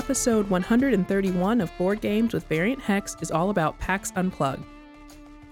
[0.00, 4.64] episode 131 of Board Games with Variant Hex is all about PAX Unplugged.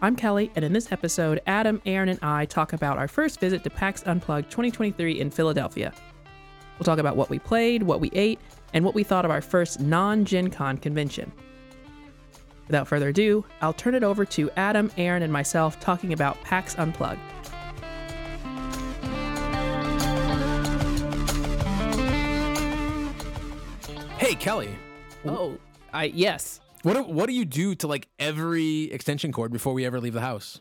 [0.01, 3.63] I'm Kellye, and in this episode, Adam, Aaron, and I talk about our first visit
[3.65, 5.93] to PAX Unplugged 2023 in Philadelphia.
[6.79, 8.41] We'll talk about what we played, what we ate,
[8.73, 11.31] and what we thought of our first non Gen Con convention.
[12.69, 16.75] Without further ado, I'll turn it over to Adam, Aaron, and myself talking about PAX
[16.79, 17.21] Unplugged.
[24.29, 24.75] Hey Kellye,
[25.25, 25.57] Oh,
[25.91, 26.61] I yes.
[26.83, 30.13] what do, what do you do to like every extension cord before we ever leave
[30.13, 30.61] the house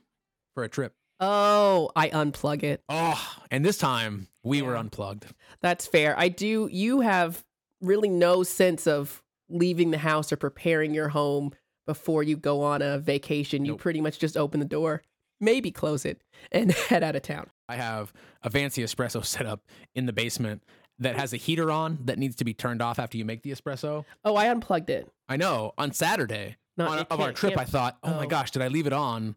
[0.55, 0.94] for a trip?
[1.20, 2.81] Oh, I unplug it.
[2.88, 5.25] Oh, and this time we were unplugged.
[5.59, 6.17] That's fair.
[6.17, 6.70] I do.
[6.72, 7.44] You have
[7.81, 11.52] really no sense of leaving the house or preparing your home
[11.86, 13.66] before you go on a vacation.
[13.66, 15.03] You pretty much just open the door,
[15.41, 16.22] maybe close it,
[16.53, 17.47] and head out of town.
[17.67, 19.59] I have a fancy espresso set up
[19.94, 20.64] in the basement
[21.00, 23.52] that has a heater on that needs to be turned off after you make the
[23.52, 24.06] espresso.
[24.26, 25.09] Oh, I unplugged it.
[25.30, 28.28] I know on Saturday Not on, of our trip, I thought, oh, my oh.
[28.28, 29.36] gosh, did I leave it on?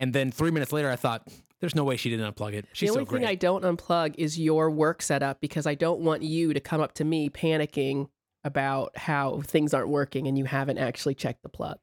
[0.00, 1.28] And then three minutes later, I thought,
[1.60, 2.66] there's no way she didn't unplug it.
[2.72, 6.00] She's the only so thing I don't unplug is your work setup because I don't
[6.00, 8.08] want you to come up to me panicking
[8.42, 11.78] about how things aren't working and you haven't actually checked the plug.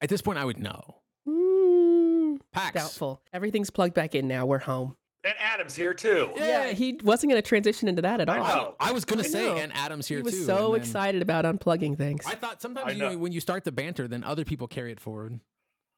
[0.00, 1.00] At this point, I would know.
[1.28, 2.74] Mm, Pax.
[2.74, 3.20] doubtful.
[3.32, 4.46] Everything's plugged back in now.
[4.46, 4.96] We're home.
[5.26, 6.30] And Adam's here too.
[6.36, 8.36] Yeah, he wasn't going to transition into that at all.
[8.46, 8.74] know.
[8.78, 9.56] I was gonna say, know.
[9.56, 10.44] and Adam's here He was too.
[10.44, 12.24] so and then- excited about unplugging things.
[12.26, 13.18] I thought sometimes I you know, know.
[13.18, 15.40] when you start the banter, then other people carry it forward.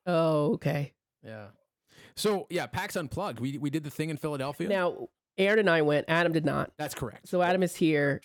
[0.06, 0.94] oh, okay.
[1.22, 1.48] Yeah.
[2.16, 3.38] So yeah, PAX Unplugged.
[3.38, 4.68] We we did the thing in Philadelphia.
[4.68, 6.06] Now, Aaron and I went.
[6.08, 6.72] Adam did not.
[6.78, 7.28] That's correct.
[7.28, 8.22] So Adam is here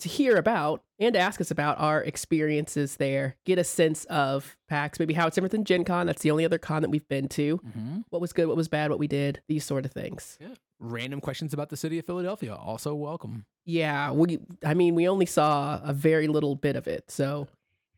[0.00, 4.98] to hear about and ask us about our experiences there, get a sense of PAX,
[4.98, 6.06] maybe how it's different than Gen Con.
[6.06, 7.56] That's the only other con that we've been to.
[7.56, 10.38] hmm What was good, what was bad, what we did, these sort of things.
[10.40, 10.54] Yeah.
[10.80, 12.54] Random questions about the city of Philadelphia.
[12.54, 13.44] Also welcome.
[13.64, 17.48] Yeah, we I mean, we only saw a very little bit of it, so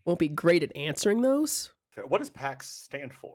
[0.05, 1.71] won't be great at answering those.
[2.09, 3.35] What does PAX stand for?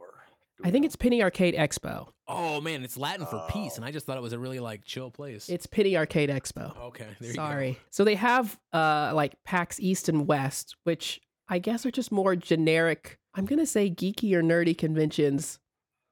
[0.57, 0.87] Do I think know?
[0.87, 2.07] it's Penny Arcade Expo.
[2.27, 3.75] Oh man, it's Latin for peace, Oh.
[3.77, 5.47] and I just thought it was a really like chill place.
[5.49, 6.75] It's Pity Arcade Expo.
[6.85, 7.07] okay.
[7.19, 7.77] There you Sorry.
[7.91, 12.35] So they have uh like PAX East and West, which I guess are just more
[12.35, 13.19] generic.
[13.35, 15.59] I'm gonna say geeky or nerdy conventions.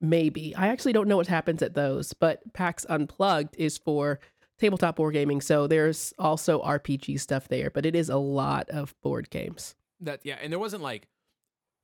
[0.01, 4.19] Maybe I actually don't know what happens at those, but PAX Unplugged is for
[4.59, 5.39] tabletop board gaming.
[5.41, 9.75] So there's also RPG stuff there, but it is a lot of board games.
[10.03, 10.11] go.
[10.11, 11.07] That yeah, and there wasn't like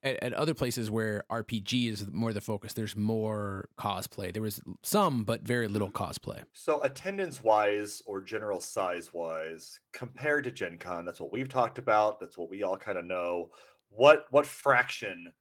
[0.03, 2.73] at, at other places where RPG is more the focus.
[2.73, 4.33] There's more cosplay.
[4.33, 6.43] There was some, but very little cosplay.
[6.53, 11.77] So attendance wise or general size wise, compared to Gen Con, that's what we've talked
[11.77, 12.19] about.
[12.19, 13.49] That's what we all kind of know.
[13.89, 15.33] What what fraction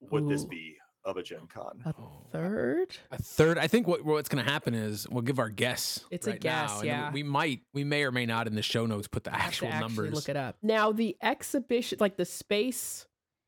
[0.00, 1.46] would this be of a Gen oh.
[1.46, 1.82] Con?
[1.84, 2.26] A Oh.
[2.32, 2.96] third?
[3.12, 3.58] A third.
[3.58, 6.04] I think what what's going to happen is we'll give our guess.
[6.10, 7.12] It's a guess, now, yeah.
[7.12, 9.46] We might, we may or may not in the show notes put the Have to
[9.46, 10.14] actual actually numbers.
[10.14, 10.56] Look it up.
[10.62, 13.06] Now the exhibition, like the space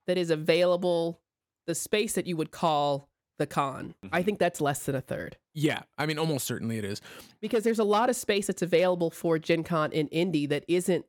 [0.09, 1.21] that is available,
[1.69, 3.09] the space that you would call
[3.39, 3.95] the con.
[4.11, 4.25] I Mhm.
[4.25, 5.37] think that's less than a third.
[5.55, 7.01] Yeah, I mean, almost certainly it is.
[7.41, 11.05] because there's a lot of space that's available for Gen Con in Indy that isn't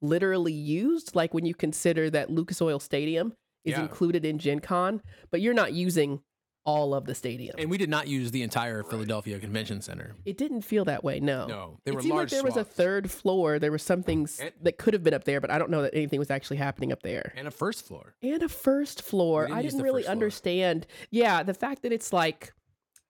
[0.00, 1.16] literally used.
[1.16, 3.82] Like when you consider that Lucas Oil Stadium is Yeah.
[3.82, 6.22] included in Gen Con, but you're not using
[6.64, 7.54] all of the stadium.
[7.58, 10.14] And we did not use the entire Philadelphia Convention Center.
[10.24, 11.18] it didn't feel that way.
[11.20, 11.46] No.
[11.46, 13.58] No, they it were seemed large like there was a third floor.
[13.58, 15.82] There were some things And- that could have been up there, but I don't know
[15.82, 17.32] that anything was actually happening up there.
[17.36, 18.14] and a first floor.
[18.22, 19.46] And a first floor.
[19.46, 20.12] didn't I use didn't the really first floor.
[20.12, 20.86] understand.
[21.10, 22.52] Yeah, the fact that it's like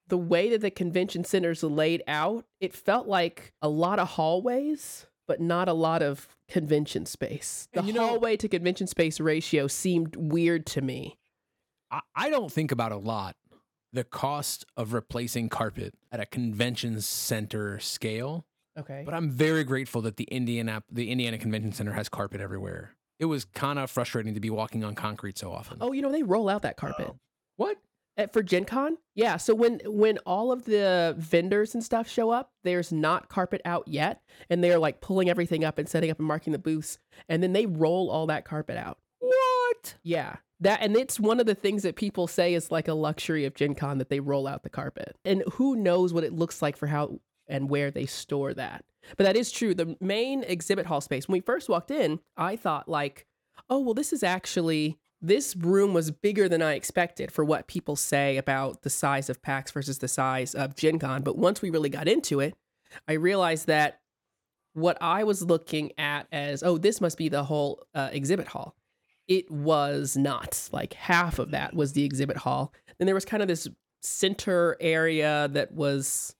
[0.07, 5.05] the way that the convention center's laid out, it felt like a lot of hallways,
[5.27, 7.67] but not a lot of convention space.
[7.71, 11.17] The And you know- hallway to convention space ratio seemed weird to me.
[11.89, 13.35] I, I don't think about a lot
[13.93, 18.45] the cost of replacing carpet at a convention center scale,
[18.77, 19.03] Okay.
[19.05, 22.95] but I'm very grateful that the Indiana the Indiana Convention Center has carpet everywhere.
[23.19, 25.77] It was kind of frustrating to be walking on concrete so often.
[25.79, 27.07] Oh, you know they roll out that carpet.
[27.09, 27.15] Oh.
[27.55, 27.77] what?
[28.17, 28.97] At, for Gen Con?
[29.15, 29.37] Yeah.
[29.37, 33.87] So when when all of the vendors and stuff show up, there's not carpet out
[33.87, 34.21] yet.
[34.49, 36.99] And they're like pulling everything up and setting up and marking the booths.
[37.29, 38.97] And then they roll all that carpet out.
[39.19, 39.95] What?
[40.03, 40.37] Yeah.
[40.63, 43.53] That and it's one of the things that people say is like a luxury of
[43.53, 45.17] Gen Con that they roll out the carpet.
[45.25, 47.19] And who knows what it looks like for how
[47.49, 48.85] and where they store that.
[49.17, 49.75] But that is true.
[49.75, 53.25] The main exhibit hall space, when we first walked in, I thought like,
[53.69, 57.97] oh well, this is actually this room was bigger than I expected for what people
[57.97, 61.23] say about the size of PAX versus the size of Gen Con.
[61.23, 62.55] But once we really got into it,
[63.07, 63.99] I realized that
[64.73, 68.75] what I was looking at as, oh, this must be the whole uh, exhibit hall.
[69.27, 70.69] It was not.
[70.71, 72.73] Like half of that was the exhibit hall.
[72.97, 73.67] Then there was kind of this
[74.01, 76.35] center area that was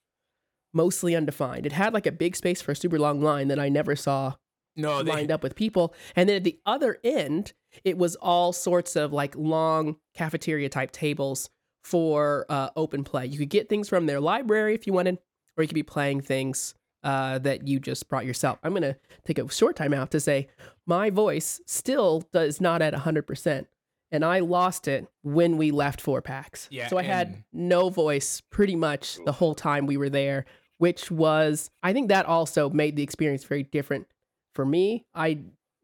[0.73, 1.65] mostly undefined.
[1.65, 4.35] It had like a big space for a super long line that I never saw
[4.75, 5.93] no, they, lined up with people.
[6.15, 7.53] And then at the other end,
[7.83, 11.49] it was all sorts of like long cafeteria type tables
[11.83, 13.25] for uh, open play.
[13.25, 15.19] You could get things from their library if you wanted,
[15.57, 18.59] or you could be playing things uh, that you just brought yourself.
[18.63, 18.95] I'm going to
[19.25, 20.47] take a short time out to say
[20.85, 23.65] my voice still does not at 100%.
[24.11, 26.67] And I lost it when we left for PAX.
[26.69, 30.45] Yeah, so I had no voice pretty much the whole time we were there,
[30.77, 34.05] which was, I think that also made the experience very different
[34.53, 35.05] for me.
[35.15, 35.39] I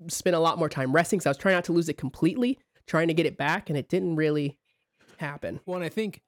[0.09, 2.59] spent a lot more time resting, so I was trying not to lose it completely,
[2.85, 4.59] trying to get it back, and it didn't really
[5.17, 5.59] happen.
[5.65, 6.21] Well, and I think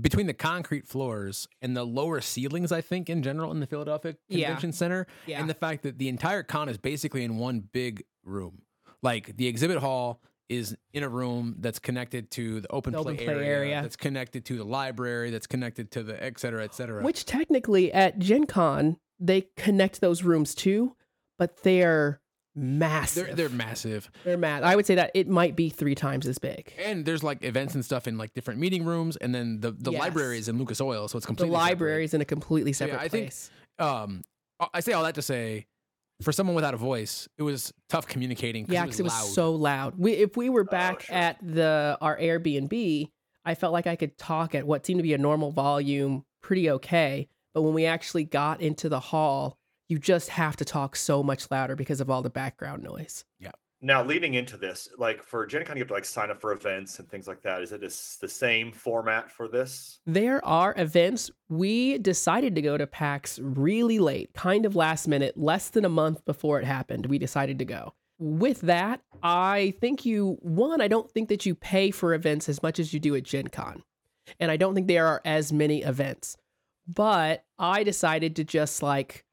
[0.00, 4.16] between the concrete floors and the lower ceilings, I think in general in the Philadelphia
[4.28, 4.46] Yeah.
[4.48, 5.40] Convention Center, Yeah.
[5.40, 8.62] and the fact that the entire con is basically in one big room,
[9.02, 13.16] like the exhibit hall is in a room that's connected to the open, The open
[13.16, 13.82] play, play area, area.
[13.82, 17.02] that's connected to the library, that's connected to the et cetera, et cetera.
[17.04, 20.96] Which technically at Gen Con, they connect those rooms too,
[21.38, 22.19] but they're
[22.54, 23.26] massive.
[23.26, 24.62] they're they're massive, They're mad.
[24.62, 26.72] I would say that it might be three times as big.
[26.78, 29.92] and there's like events and stuff in like different meeting rooms, and then the the
[29.92, 30.00] Yes.
[30.00, 31.64] library is in Lucas Oil, so it's The completely separate.
[31.70, 33.50] library is in a completely So, yeah, separate I think- place.
[33.78, 34.22] um
[34.74, 35.66] I say all that to say
[36.22, 38.66] for someone without a voice, it was tough communicating.
[38.68, 39.28] yeah, it because it was loud.
[39.28, 39.94] so loud.
[39.96, 41.16] We, if we were back sure.
[41.16, 43.08] at the our Airbnb,
[43.46, 46.68] I felt like I could talk at what seemed to be a normal volume pretty
[46.72, 47.26] okay.
[47.54, 49.56] But when we actually got into the hall,
[49.90, 53.24] you just have to talk so much louder because of all the background noise.
[53.40, 53.50] Yeah.
[53.82, 56.52] Now, leading into this, like for Gen Con, you have to like sign up for
[56.52, 57.62] events and things like that.
[57.62, 60.00] Is it is the same format for this?
[60.06, 61.30] There are events.
[61.48, 65.90] We decided to go to PAX really late, kind of last minute, less than a
[65.90, 67.06] month before it happened.
[67.06, 67.94] We decided to go.
[68.18, 72.62] With that, I think you, one, I don't think that you pay for events as
[72.62, 73.82] much as you do at Gen Con.
[74.38, 76.36] And I don't think there are as many events.
[76.86, 79.24] But I decided to just like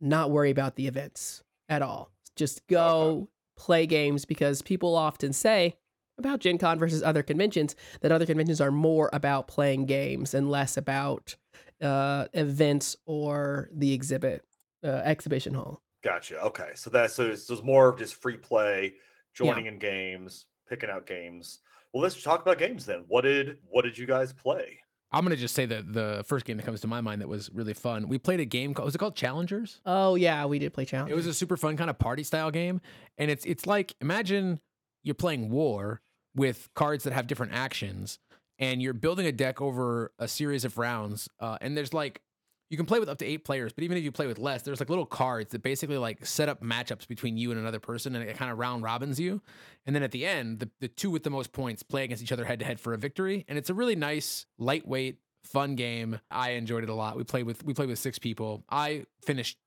[0.00, 2.10] not worry about the events at all.
[2.36, 5.76] Just go play games because people often say
[6.18, 10.50] about Gen Con versus other conventions that other conventions are more about playing games and
[10.50, 11.36] less about
[11.82, 14.44] uh, events or the exhibit
[14.84, 15.82] uh, exhibition hall.
[16.02, 16.40] Gotcha.
[16.42, 18.94] Okay, so that's so it's, it's more of just free play,
[19.34, 21.58] joining in games, picking out games.
[21.92, 23.04] Well, let's talk about games then.
[23.08, 24.78] What did what did you guys play?
[25.12, 27.50] I'm gonna just say that the first game that comes to my mind that was
[27.52, 28.08] really fun.
[28.08, 29.80] We played a game called was it called Challengers?
[29.84, 31.12] Oh yeah, we did play Challengers.
[31.12, 32.80] It was a super fun kind of party style game,
[33.18, 34.60] and it's it's like imagine
[35.02, 36.00] you're playing War
[36.34, 38.18] with cards that have different actions,
[38.58, 41.28] and you're building a deck over a series of rounds.
[41.40, 42.20] Uh, and there's like
[42.70, 44.62] you can play with up to eight players, but even if you play with less,
[44.62, 48.14] there's like little cards that basically like set up matchups between you and another person,
[48.14, 49.42] and it kind of round robins you.
[49.86, 52.32] And then at the end, the, the two with the most points play against each
[52.32, 53.44] other head to head for a victory.
[53.48, 56.20] And it's a really nice, lightweight, fun game.
[56.30, 57.16] I enjoyed it a lot.
[57.16, 58.64] We played with we played with six people.
[58.70, 59.58] I finished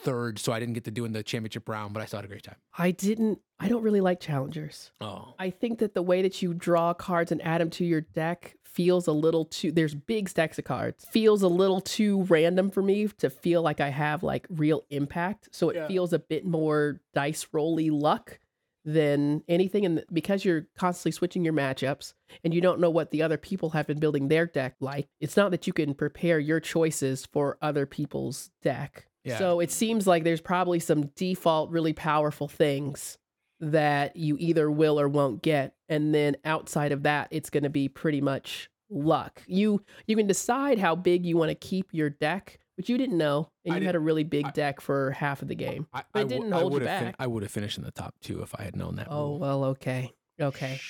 [0.00, 2.24] third, so I didn't get to do in the championship round, but I still had
[2.24, 2.56] a great time.
[2.76, 3.40] I didn't.
[3.60, 4.90] I don't really like challengers.
[5.00, 8.00] Oh, I think that the way that you draw cards and add them to your
[8.00, 9.72] deck feels a little too.
[9.72, 11.04] There's big stacks of cards.
[11.10, 15.48] Feels a little too random for me to feel like I have like real impact.
[15.52, 15.88] So it Yeah.
[15.88, 18.38] feels a bit more dice rolly luck
[18.84, 19.84] than anything.
[19.84, 23.70] And because you're constantly switching your matchups and you don't know what the other people
[23.70, 27.58] have been building their deck like, it's not that you can prepare your choices for
[27.60, 29.06] other people's deck.
[29.24, 29.38] Yeah.
[29.38, 33.18] So it seems like there's probably some default really powerful things
[33.60, 37.70] that you either will or won't get and then outside of that it's going to
[37.70, 42.08] be pretty much luck you you can decide how big you want to keep your
[42.08, 45.10] deck which you didn't know and I you had a really big I- deck for
[45.10, 47.16] half of the game I, I w- didn't I hold you would've fin- back.
[47.18, 49.08] I would have finished in the top two if I had known that.
[49.10, 49.38] oh rule.
[49.40, 50.80] well okay okay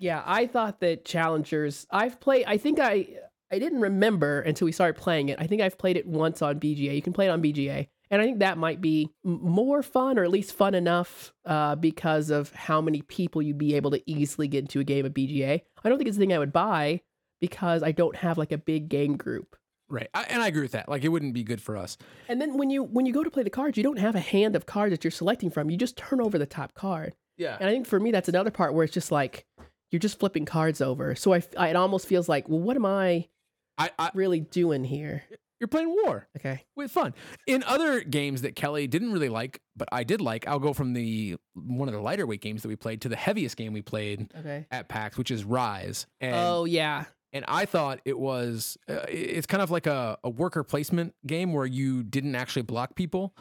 [0.00, 3.06] yeah i thought that challengers i've played i think i
[3.52, 6.58] i didn't remember until we started playing it i think i've played it once on
[6.60, 10.18] bga you can play it on bga and i think that might be more fun
[10.18, 14.00] or at least fun enough uh, because of how many people you'd be able to
[14.10, 16.52] easily get into a game of bga i don't think it's the thing i would
[16.52, 17.00] buy
[17.40, 19.56] because i don't have like a big game group
[19.86, 20.88] Right, I, and I agree with that.
[20.88, 21.98] Like, it wouldn't be good for us.
[22.26, 24.20] and then when you when you go to play the cards you don't have a
[24.20, 27.58] hand of cards that you're selecting from you just turn over the top card Yeah,
[27.60, 29.44] And I think for me, that's another part where it's just like
[29.90, 31.14] you're just flipping cards over.
[31.14, 33.28] So I, I it almost feels like, well, what am I
[33.76, 35.24] I, I really doing here?
[35.64, 36.62] You're playing War Okay.
[36.76, 37.14] with fun.
[37.46, 40.92] In other games that Kellye didn't really like, but I did like, I'll go from
[40.92, 43.80] the one of the lighter weight games that we played to the heaviest game we
[43.80, 44.66] played Okay.
[44.70, 46.06] at PAX, which is Rise.
[46.20, 47.04] And oh yeah.
[47.32, 51.54] and I thought it was uh, it's kind of like a, a worker placement game
[51.54, 53.34] where you didn't actually block people.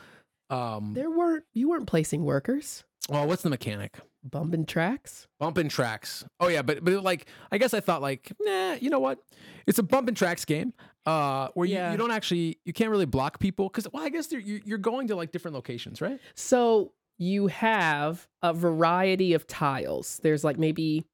[0.49, 2.85] Um, There weren't you weren't placing workers.
[3.09, 3.97] well, what's the mechanic?
[4.25, 5.27] bumping tracks.
[5.37, 6.23] bumping tracks.
[6.39, 9.19] Oh yeah, but but like I guess I thought like, nah, you know what?
[9.67, 10.71] It's a bumping tracks game.
[11.05, 11.91] Uh, where you, Yeah.
[11.91, 15.15] you don't actually you can't really block people because well I guess you're going to
[15.15, 16.19] like different locations, right?
[16.35, 20.19] So you have a variety of tiles.
[20.23, 21.05] There's like maybe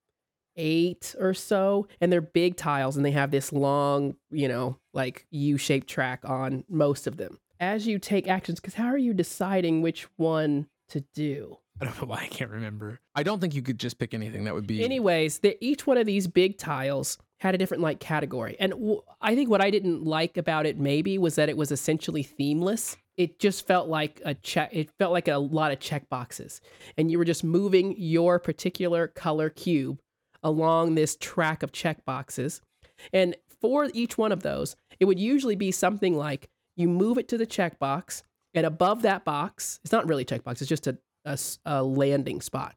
[0.55, 5.25] eight or so, and they're big tiles, and they have this long, you know, like
[5.31, 7.39] U shaped track on most of them.
[7.59, 11.57] As you take actions, because how are you deciding which one to do?
[11.81, 12.99] I don't know why I can't remember.
[13.15, 14.43] I don't think you could just pick anything.
[14.43, 18.55] That would be Anyways, each one of these big tiles had a different like category,
[18.59, 21.71] and w- I think what I didn't like about it maybe was that it was
[21.71, 22.97] essentially themeless.
[23.17, 24.69] It just felt like a check.
[24.73, 26.61] It felt like a lot of check boxes,
[26.97, 29.99] and you were just moving your particular color cube
[30.43, 32.61] along this track of check boxes.
[33.13, 37.27] And for each one of those, it would usually be something like you move it
[37.29, 40.97] to the checkbox, and above that box, it's not really a checkbox, it's just a
[41.65, 42.75] a landing spot.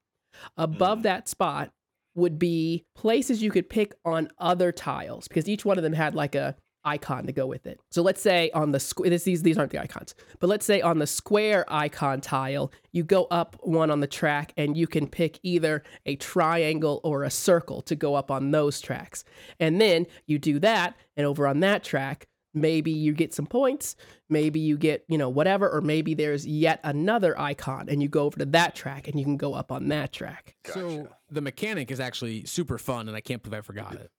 [0.56, 1.02] Above Mhm.
[1.04, 1.70] that spot
[2.14, 6.14] would be places you could pick on other tiles because each one of them had
[6.14, 7.80] like a icon to go with it.
[7.90, 10.98] So let's say on the square, these these aren't the icons, but let's say on
[10.98, 15.38] the square icon tile, you go up one on the track and you can pick
[15.42, 19.24] either a triangle or a circle to go up on those tracks.
[19.60, 23.96] And then you do that and over on that track, maybe you get some points,
[24.28, 28.24] maybe you get, you know, whatever or maybe there's yet another icon and you go
[28.24, 30.56] over to that track and you can go up on that track.
[30.66, 34.10] So the mechanic is actually super fun, and I can't believe I forgot it.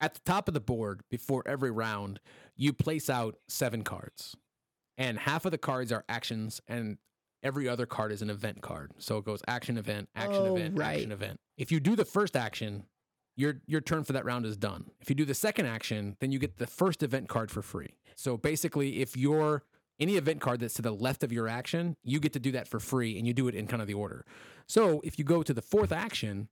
[0.00, 2.20] At the top of the board, before every round,
[2.56, 4.36] you place out seven cards,
[4.98, 6.98] and half of the cards are actions, and
[7.42, 8.92] every other card is an event card.
[8.98, 10.96] So it goes action, event, action, Oh, event, right.
[10.96, 11.40] action, event.
[11.56, 12.84] If you do the first action,
[13.36, 14.90] your your turn for that round is done.
[15.00, 17.94] If you do the second action, then you get the first event card for free.
[18.16, 19.62] So basically, if you're
[20.00, 22.68] any event card that's to the left of your action, you get to do that
[22.68, 24.24] for free, and you do it in kind of the order.
[24.66, 26.48] So if you go to the fourth action,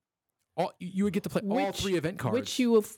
[0.56, 2.34] all you would get to play all three event cards.
[2.34, 2.88] Which you have,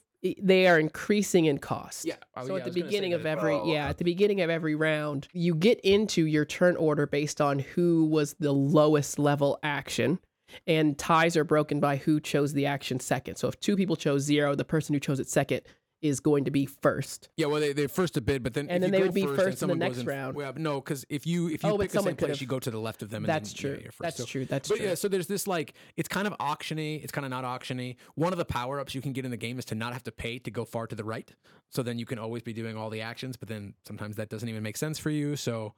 [0.40, 2.04] they are increasing in cost.
[2.04, 2.14] yeah.
[2.36, 4.40] oh, so yeah, at the was gonna say beginning of every yeah, at the beginning
[4.40, 9.18] of every round, you get into your turn order based on who was the lowest
[9.18, 10.18] level action.
[10.66, 13.36] And ties are broken by who chose the action second.
[13.36, 15.62] So if two people chose zero, the person who chose it second
[16.02, 17.30] is going to be first.
[17.38, 19.14] Yeah, well, they they first to bid, but then And if then they go would
[19.14, 20.36] be first first in the next round.
[20.36, 22.60] Well, no, because if you if you Oh, pick the same place, could've- you go
[22.60, 23.24] to the left of them.
[23.24, 23.70] And That's then, true.
[23.70, 24.02] Yeah, you're first.
[24.02, 24.44] That's So- true.
[24.44, 24.86] That's But true.
[24.86, 27.02] yeah, so there's this like it's kind of auctiony.
[27.02, 27.96] It's kind of not auctiony.
[28.16, 30.02] One of the power ups you can get in the game is to not have
[30.02, 31.32] to pay to go far to the right.
[31.70, 34.48] So then you can always be doing all the actions, but then sometimes that doesn't
[34.48, 35.36] even make sense for you.
[35.36, 35.72] So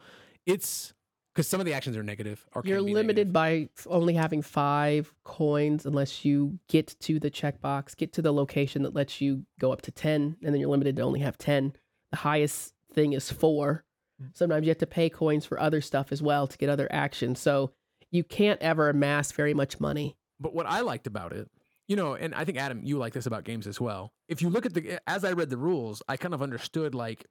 [0.44, 0.92] it's
[1.36, 2.46] because some of the actions are negative.
[2.54, 3.32] Or You're limited negative.
[3.34, 8.82] by only having five coins unless you get to the checkbox, get to the location
[8.84, 11.74] that lets you go up to 10, and then you're limited to only have 10.
[12.10, 13.84] The highest thing is four.
[14.22, 14.34] Mm.
[14.34, 17.38] Sometimes you have to pay coins for other stuff as well to get other actions.
[17.38, 17.72] So
[18.10, 20.16] you can't ever amass very much money.
[20.40, 21.50] But what I liked about it,
[21.86, 24.10] you know, and I think Adam, you like this about games as well.
[24.26, 27.26] If you look at the, as I read the rules, I kind of understood like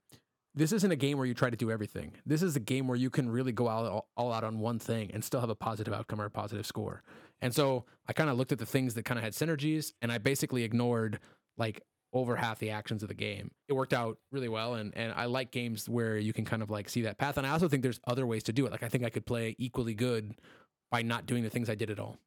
[0.55, 2.13] this isn't a game where you try to do everything.
[2.25, 4.79] This is a game where you can really go all, all, all out on one
[4.79, 7.03] thing and still have a positive outcome or a positive score.
[7.41, 10.11] And so I kind of looked at the things that kind of had synergies and
[10.11, 11.19] I basically ignored
[11.57, 11.81] like
[12.13, 13.51] over half the actions of the game.
[13.67, 16.69] It worked out really well and and I like games where you can kind of
[16.69, 18.71] like see that path and I also think there's other ways to do it.
[18.71, 20.33] Like I think I could play equally good
[20.91, 22.17] by not doing the things I did at all.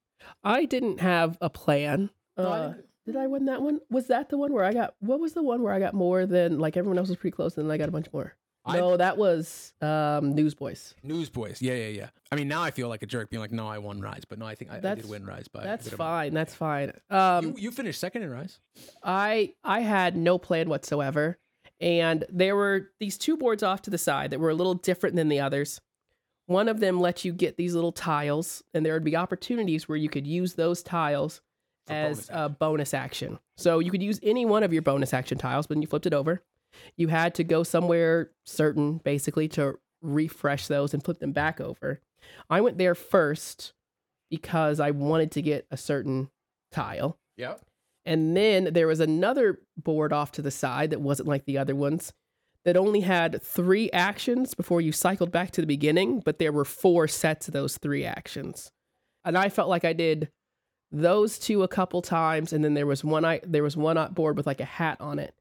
[0.45, 2.11] I didn't have a plan.
[2.37, 3.81] No, I Uh, didn't- did I win that one?
[3.91, 6.25] Was that the one where I got, what was the one where I got more
[6.27, 8.35] than, like everyone else was pretty close and then I got a bunch more?
[8.65, 10.95] I- No, that was um, Newsboys.
[11.03, 11.61] Newsboys.
[11.63, 12.09] Yeah, yeah, yeah.
[12.31, 14.39] I mean, now I feel like a jerk being like, no, I won Rise, but
[14.39, 15.65] no, I think I, I did win Rise by.
[15.65, 16.35] That's fine.
[16.35, 16.93] That's fine.
[17.09, 18.59] Um, you, you finished second in Rise.
[19.03, 21.39] I I had no plan whatsoever,
[21.81, 25.17] and there were these two boards off to the side that were a little different
[25.17, 25.81] than the others.
[26.47, 29.97] One of them let you get these little tiles, and there would be opportunities where
[29.99, 31.41] you could use those tiles
[31.89, 33.39] For as bonus a bonus action.
[33.57, 36.07] So you could use any one of your bonus action tiles, but when you flipped
[36.07, 36.43] it over,
[36.97, 42.01] you had to go somewhere certain, basically, to refresh those and flip them back over.
[42.49, 43.73] I went there first
[44.31, 46.31] because I wanted to get a certain
[46.71, 47.19] tile.
[47.37, 47.55] Yeah.
[48.05, 51.75] And then there was another board off to the side that wasn't like the other
[51.75, 52.13] ones
[52.65, 56.65] that only had three actions before you cycled back to the beginning, but there were
[56.65, 58.71] four sets of those three actions.
[59.25, 60.31] And I felt like I did
[60.91, 64.37] those two a couple times, and then there was one I there was one board
[64.37, 65.35] with like a hat on it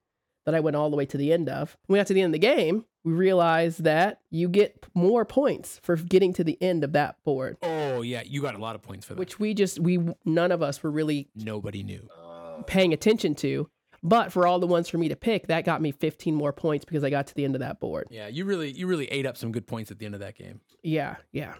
[0.46, 1.75] that I went all the way to the end of.
[1.88, 5.25] When we got to the end of the game, we realized that you get more
[5.25, 8.75] points for getting to the end of that board, Oh yeah, you got a lot
[8.75, 9.20] of points for that.
[9.20, 12.08] which we just we none of us were really nobody knew.
[12.66, 13.70] Paying attention to.
[14.04, 16.86] But for all the ones for me to pick, that got me 15 more points
[16.86, 18.08] because I got to the end of that board.
[18.12, 20.36] Yeah, you really, you really ate up some good points at the end of that
[20.36, 20.62] game.
[20.84, 21.56] Yeah, yeah.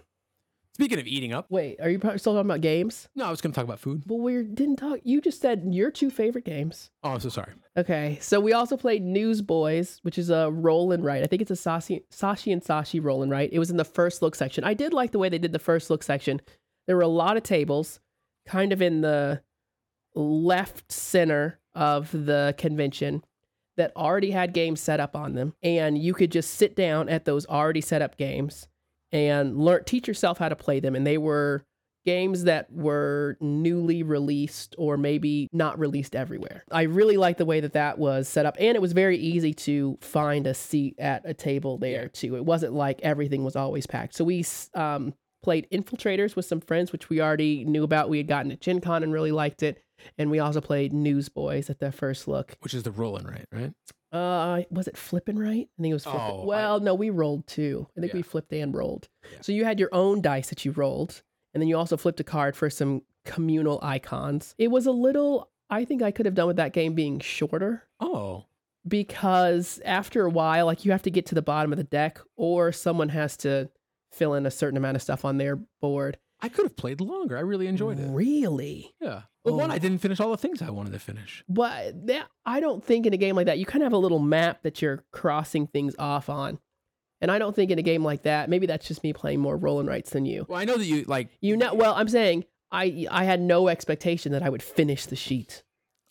[0.78, 3.08] Speaking of eating up, Wait, are you probably still talking about games?
[3.16, 4.04] no, I was going to talk about food.
[4.06, 5.00] Well, we didn't talk.
[5.04, 6.92] You just said your two favorite games.
[7.02, 7.54] Oh, I'm so sorry.
[7.76, 11.24] Okay, so we also played Newsboys, which is a roll and write.
[11.24, 13.50] I think it's a Saashi, Saashi and Saashi roll and write.
[13.52, 14.64] It was in the first look section.
[14.64, 16.42] I did like the way they did the first look section.
[16.86, 18.00] There were a lot of tables,
[18.46, 19.42] kind of in the
[20.14, 23.24] left center of the convention,
[23.78, 27.26] that already had games set up on them, and you could just sit down at
[27.26, 28.68] those already set up games
[29.12, 30.96] and learn, teach yourself how to play them.
[30.96, 31.64] And they were
[32.06, 36.64] games that were newly released or maybe not released everywhere.
[36.72, 39.54] I really liked the way that that was set up and it was very easy
[39.56, 42.08] to find a seat at a table there Yeah.
[42.14, 42.36] too.
[42.38, 44.16] It wasn't like everything was always packed.
[44.16, 48.10] So we um played Infiltrators with some friends which we already knew about.
[48.10, 49.82] We had gotten at Gen Con and really liked it.
[50.18, 52.56] And we also played Newsboys at the first look.
[52.62, 53.72] Which is the rolling right, right?
[54.12, 55.68] Uh, was it flipping right?
[55.78, 56.22] I think it was flipping.
[56.22, 57.88] Oh, I- well, no, we rolled too.
[57.98, 58.18] I think Yeah.
[58.18, 59.10] we flipped and rolled.
[59.32, 59.40] Yeah.
[59.42, 61.22] So you had your own dice that you rolled,
[61.54, 64.56] and then you also flipped a card for some communal icons.
[64.58, 65.50] It was a little.
[65.70, 68.46] I think I could have done with that game being shorter Oh,
[68.88, 72.20] because after a while, like you have to get to the bottom of the deck,
[72.38, 73.70] or someone has to
[74.14, 76.18] fill in a certain amount of stuff on their board.
[76.40, 77.36] I could have played longer.
[77.38, 78.08] I really enjoyed it.
[78.10, 78.94] Really?
[79.02, 79.24] Yeah.
[79.48, 79.74] But oh, one, Oh.
[79.74, 81.44] I didn't finish all the things I wanted to finish.
[81.48, 83.98] But that, I don't think in a game like that, you kind of have a
[83.98, 86.60] little map that you're crossing things off on.
[87.22, 89.58] And I don't think in a game like that, maybe that's just me playing more
[89.58, 90.46] roll and rights than you.
[90.50, 91.30] Well, I know that you like.
[91.42, 95.16] You know, well, I'm saying I I had no expectation that I would finish the
[95.16, 95.64] sheet.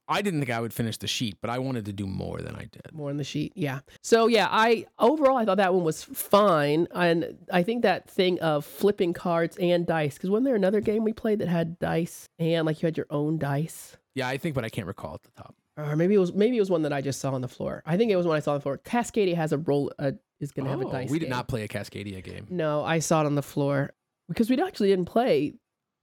[0.08, 2.54] I didn't think I would finish the sheet, but I wanted to do more than
[2.54, 2.92] I did.
[2.92, 3.80] More in the sheet, yeah.
[4.02, 8.38] So yeah, I overall I thought that one was fine, and I think that thing
[8.40, 10.14] of flipping cards and dice.
[10.14, 13.06] Because wasn't there another game we played that had dice and like you had your
[13.10, 13.96] own dice?
[14.14, 15.54] Yeah, I think, but I can't recall at the top.
[15.76, 17.82] or maybe it was maybe it was one that I just saw on the floor.
[17.84, 18.78] I think it was one I saw on the floor.
[18.78, 21.10] Cascadia has a roll uh, is going to have a Oh, dice.
[21.10, 21.30] we did game.
[21.30, 22.46] not play a Cascadia game.
[22.48, 23.92] No, I saw it on the floor
[24.28, 25.54] because we actually didn't play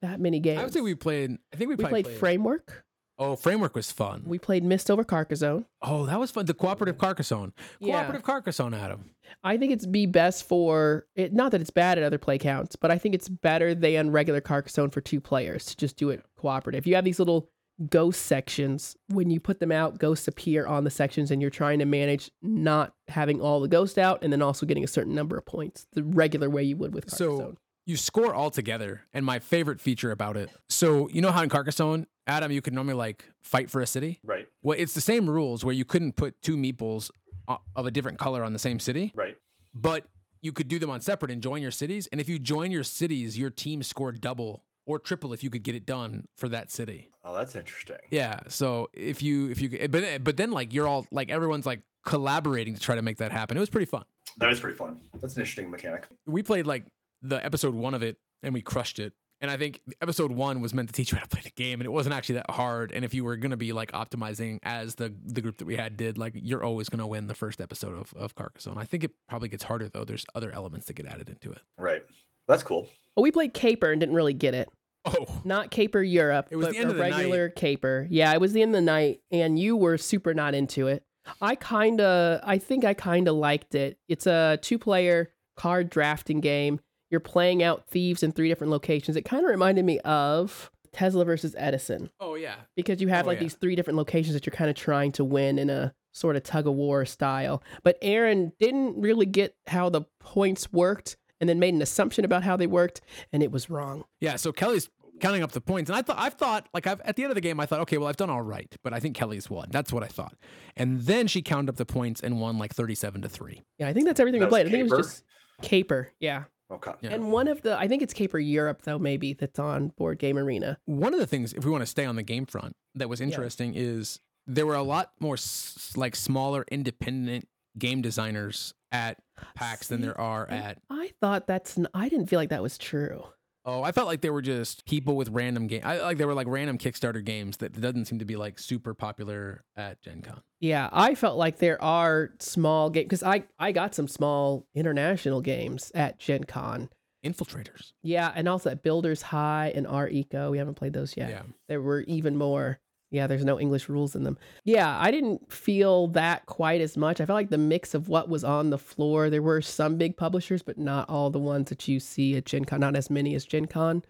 [0.01, 0.60] that many games.
[0.60, 1.38] I would say we played.
[1.53, 2.83] I think we, we probably played Framework.
[3.20, 4.24] Oh, framework was fun.
[4.25, 5.65] We played Mist over Carcassonne.
[5.82, 6.46] oh, that was fun.
[6.46, 7.53] The cooperative Carcassonne.
[7.79, 7.93] Yeah.
[7.93, 9.12] Cooperative Carcassonne, Adam.
[9.43, 11.32] I think it's be best for it.
[11.34, 14.41] Not that it's bad at other play counts, but I think it's better than regular
[14.41, 16.88] Carcassonne for two players to just do it cooperative.
[16.88, 17.49] You have these little
[17.89, 18.95] ghost sections.
[19.10, 22.32] When you put them out, ghosts appear on the sections, and you're trying to manage
[22.41, 25.86] not having all the ghosts out, and then also getting a certain number of points,
[25.93, 27.58] the regular way you would with So- Carcassonne.
[27.86, 30.50] You score all together, and my favorite feature about it.
[30.69, 34.19] So you know how in Carcassonne, Adam, you could normally like fight for a city.
[34.24, 37.12] Right, Well, it's the same rules where you couldn't put two meeples
[37.48, 39.36] uh, of a different color on the same city, right.
[39.74, 40.06] but
[40.41, 42.08] you could do them on separate and join your cities.
[42.12, 45.63] And if you join your cities, your team scored double or triple if you could
[45.63, 47.10] get it done for that city.
[47.24, 47.98] Oh, that's interesting.
[48.12, 48.39] Yeah.
[48.50, 52.74] So if you if you but but then like you're all like everyone's like collaborating
[52.74, 53.56] to try to make that happen.
[53.56, 54.04] It was pretty fun.
[54.38, 55.00] That is pretty fun.
[55.22, 56.08] That's an interesting mechanic.
[56.26, 56.86] We played like
[57.23, 59.13] the episode one of it and we crushed it.
[59.41, 61.81] And I think episode one was meant to teach you how to play the game,
[61.81, 62.93] and it wasn't actually that hard.
[62.93, 65.97] And if you were gonna be like optimizing as the the group that we had
[65.97, 68.77] did, like you're always gonna win the first episode of of Carcassonne.
[68.77, 70.05] I think it probably gets harder though.
[70.05, 71.59] There's other elements that get added into it.
[71.77, 72.03] Right.
[72.47, 72.88] That's cool.
[73.17, 74.69] Well, we played Caper and didn't really get it.
[75.05, 77.12] Oh, Not Caper Europe, It was but the end a of the night.
[77.17, 78.07] regular Caper.
[78.09, 81.03] Yeah, it was the end of the night, and you were super not into it.
[81.41, 83.97] I kind of, I think I kind of liked it.
[84.07, 86.79] It's a two-player card drafting game.
[87.13, 89.15] You're playing out thieves in three different locations.
[89.15, 92.56] It kind of reminded me of Tesla versus Edison oh yeah.
[92.76, 93.43] because you have Oh, like yeah.
[93.43, 96.41] these three different locations that you're kind of trying to win in a sort of
[96.43, 97.62] tug of war style.
[97.84, 102.43] But Aaron didn't really get how the points worked and then made an assumption about
[102.43, 104.06] how they worked, and it was wrong.
[104.21, 107.15] Yeah, so Kellye's counting up the points, and I thought I've thought like I've at
[107.15, 108.99] the end of the game I thought okay, well I've done all right, but I
[108.99, 109.67] think Kellye's won.
[109.71, 110.36] That's what I thought,
[110.76, 113.62] and then she counted up the points and won like thirty-seven to three.
[113.78, 114.67] Yeah, I think that's everything That we was played.
[114.67, 115.23] I think it was just
[115.62, 116.12] Caper.
[116.19, 116.43] Yeah.
[116.73, 116.91] Okay.
[117.01, 117.12] Yeah.
[117.13, 120.38] And one of the, I think it's Caper Europe, though, maybe that's on Board Game
[120.38, 120.77] Arena.
[120.86, 123.21] One of the things, if we want to stay on the game front, that was
[123.21, 129.17] interesting is there were a lot more s- like smaller independent game designers at
[129.55, 130.79] PAX than there are at.
[130.89, 133.23] I thought that's, I didn't feel like that was true.
[133.65, 135.82] Oh, I felt like they were just people with random game.
[135.86, 138.93] I like they were like random Kickstarter games that doesn't seem to be like super
[138.93, 140.41] popular at Gen Con.
[140.60, 145.41] Yeah, I felt like there are small games because I, I got some small international
[145.41, 146.89] games at Gen Con.
[147.23, 147.93] Infiltrators.
[148.02, 150.52] Yeah, and also at Builders High and R Eco.
[150.52, 151.30] We haven't played those yet.
[151.30, 151.43] Yeah.
[151.69, 152.80] There were even more.
[153.13, 154.39] Yeah, there's no English rules in them.
[154.63, 157.21] Yeah, I didn't feel that quite as much.
[157.21, 159.30] I felt like the mix of what was on the floor.
[159.30, 162.65] There were some big publishers, but not all the ones that you see at Gen
[162.65, 164.04] Con, not as many as Gen Con.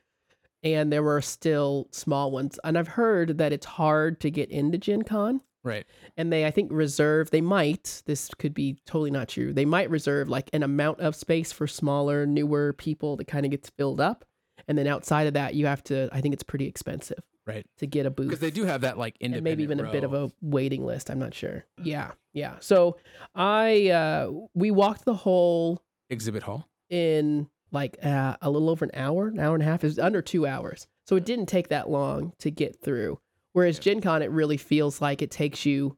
[0.63, 2.57] And there were still small ones.
[2.63, 5.41] And I've heard that it's hard to get into Gen Con.
[5.63, 5.85] Right.
[6.15, 9.51] And they, I think, reserve, they might, this could be totally not true.
[9.51, 13.51] They might reserve like an amount of space for smaller, newer people that kind of
[13.51, 14.23] gets filled up.
[14.69, 16.07] and then outside of that, you have to.
[16.13, 17.65] I think it's pretty expensive Right.
[17.79, 19.91] to get a booth Because they do have that like and independent maybe even a
[19.91, 21.09] bit of a waiting list.
[21.09, 21.65] I'm not sure.
[21.83, 22.55] Yeah, yeah.
[22.59, 22.97] So
[23.35, 26.69] I uh we walked the whole exhibit hall.
[26.89, 29.83] in like uh, a little over an hour, an hour and a half.
[29.83, 33.19] is under two hours, so it didn't take that long to get through.
[33.53, 35.97] Whereas Gen Con, it really feels like it takes you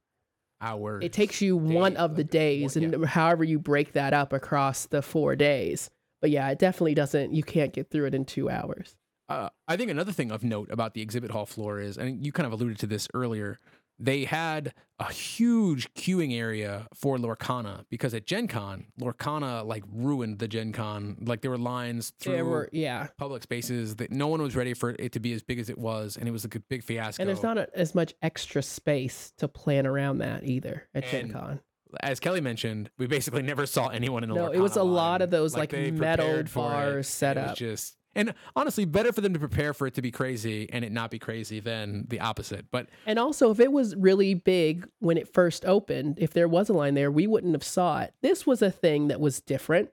[0.61, 1.03] Hours.
[1.03, 5.01] it takes you one of the days, and however you break that up across the
[5.01, 5.89] four days.
[6.21, 7.33] But yeah, it definitely doesn't.
[7.33, 8.95] You can't get through it in two hours.
[9.27, 12.31] Uh, I think another thing of note about the exhibit hall floor is, and you
[12.31, 13.59] kind of alluded to this earlier,
[13.97, 20.39] they had a huge queuing area for Lorcana because at Gen Con, Lorcana like ruined
[20.39, 21.17] the Gen Con.
[21.21, 24.73] Like there were lines through There were yeah, public spaces that no one was ready
[24.73, 26.83] for it to be as big as it was, and it was like a big
[26.83, 27.21] fiasco.
[27.21, 31.31] and there's not a, as much extra space to plan around that either at Gen
[31.31, 31.61] Con.
[32.01, 34.35] as Kellye mentioned, we basically never saw anyone in the.
[34.35, 37.37] No, it was Lorcana a lot of those, like, they metal for it, bars set
[37.37, 37.57] was up.
[37.57, 40.91] Just and honestly, better for them to prepare for it to be crazy and it
[40.91, 42.65] not be crazy than the opposite.
[42.71, 46.69] But And also, if it was really big when it first opened, if there was
[46.69, 48.13] a line there, we wouldn't have saw it.
[48.21, 49.89] This was a thing that was different.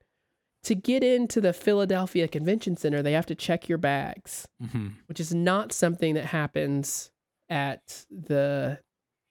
[0.64, 4.92] To get into the Philadelphia Convention Center, they have to check your bags, mhm.
[5.06, 7.10] which is not something that happens
[7.50, 8.78] at the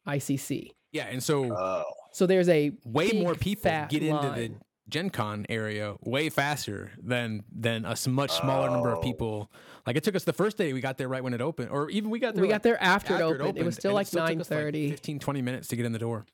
[0.06, 0.72] ICC.
[0.92, 4.28] yeah, and so Oh, So there's a way big, more people fat get into the
[4.28, 4.62] line.
[4.92, 9.02] Gen Con area way faster than than a s- much smaller number of Oh.
[9.02, 9.52] people.
[9.88, 11.90] Like it took us the first day we got there right when it opened, or
[11.90, 12.42] even we got there.
[12.44, 13.58] we like, got there after, after it opened.
[13.58, 15.92] It was still and like took us, nine thirty, 15, 20 minutes to get in
[15.94, 16.26] the door.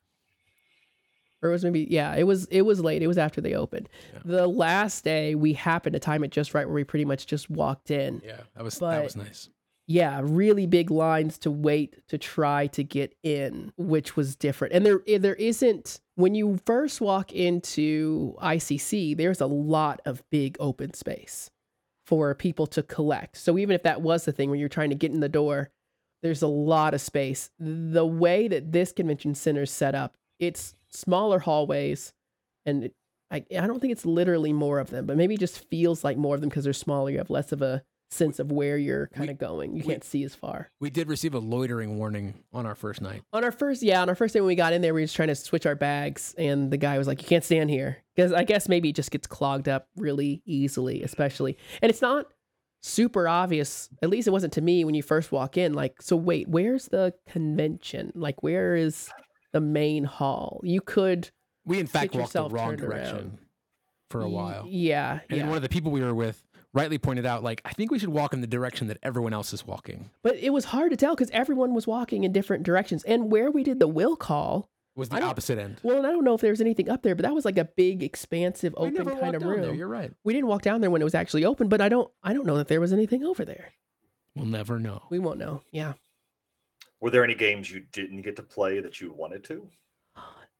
[1.40, 2.14] or it was maybe yeah.
[2.16, 3.00] It was it was late.
[3.02, 3.88] It was after they opened.
[4.12, 4.20] Yeah.
[4.24, 7.48] The last day we happened to time it just right, where we pretty much just
[7.48, 8.20] walked in.
[8.24, 9.48] Yeah, that was But- that was nice.
[9.88, 14.74] Yeah, really big lines to wait to try to get in, which was different.
[14.74, 20.22] And there eh, there isn't when you first walk into ICC, there's a lot of
[20.30, 21.50] big open space
[22.04, 23.38] for people to collect.
[23.38, 25.70] So even if that was the thing when you're trying to get in the door,
[26.22, 27.50] there's a lot of space.
[27.58, 32.12] The way that this convention center is set up, it's smaller hallways
[32.66, 32.94] and it,
[33.30, 36.18] I, I don't think it's literally more of them, but maybe it just feels like
[36.18, 37.10] more of them because they're smaller.
[37.10, 39.72] You have less of a sense of where you're kind We- of going.
[39.76, 40.70] You we- can't see as far.
[40.80, 43.22] We did receive a loitering warning on our first night.
[43.32, 45.04] On our first, yeah, on our first day when we got in there, we were
[45.04, 47.98] just trying to switch our bags, and the guy was like, "You can't stand here,"
[48.16, 52.26] because I guess maybe it just gets clogged up really easily, especially, and it's not
[52.80, 53.88] super obvious.
[54.02, 55.74] At least it wasn't to me when you first walk in.
[55.74, 58.12] Like, so wait, where's the convention?
[58.14, 59.10] Like, where is
[59.52, 60.60] the main hall?
[60.62, 61.30] You could
[61.66, 63.38] We in fact walked the wrong direction around.
[64.10, 64.64] for a while.
[64.68, 65.46] Yeah, And yeah.
[65.48, 66.42] one of the people we were with
[66.74, 69.52] rightly pointed out, like, I think we should walk in the direction that everyone else
[69.52, 70.10] is walking.
[70.22, 73.04] But it was hard to tell because everyone was walking in different directions.
[73.04, 75.78] And where we did the will call, Was the opposite end.
[75.82, 77.58] well, and I don't know if there was anything up there, but that was like
[77.58, 79.60] a big, expansive, We open never kind of down room.
[79.62, 79.74] there.
[79.74, 80.12] You're right.
[80.24, 82.46] We didn't walk down there when it was actually open, but I don't, I don't
[82.46, 83.72] know that there was anything over there.
[84.36, 85.02] We'll never know.
[85.10, 85.62] We won't know.
[85.72, 85.94] Yeah,
[87.00, 89.68] were there any games you didn't get to play that you wanted to?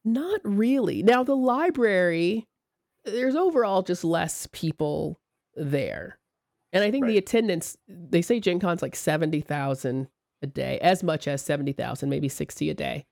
[0.05, 1.03] not really.
[1.03, 2.47] Now the library,
[3.03, 5.18] there's overall just less people
[5.59, 6.17] there,
[6.73, 7.77] and I think the attendance.
[7.87, 10.07] They say Gen Con's like seventy thousand
[10.41, 13.05] a day, as much as seventy thousand, maybe sixty a day.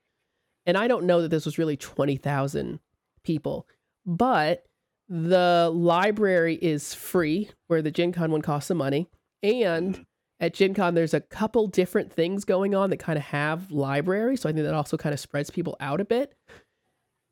[0.66, 2.80] And I don't know that this was really twenty thousand
[3.24, 3.68] people,
[4.06, 4.66] but
[5.10, 9.08] the library is free, where the Gen Con one costs some money,
[9.44, 10.06] and Mhm.
[10.40, 14.42] at Gen Con, there's a couple different things going on that kind of have libraries.
[14.42, 16.34] So I think that also kind of spreads people out a bit.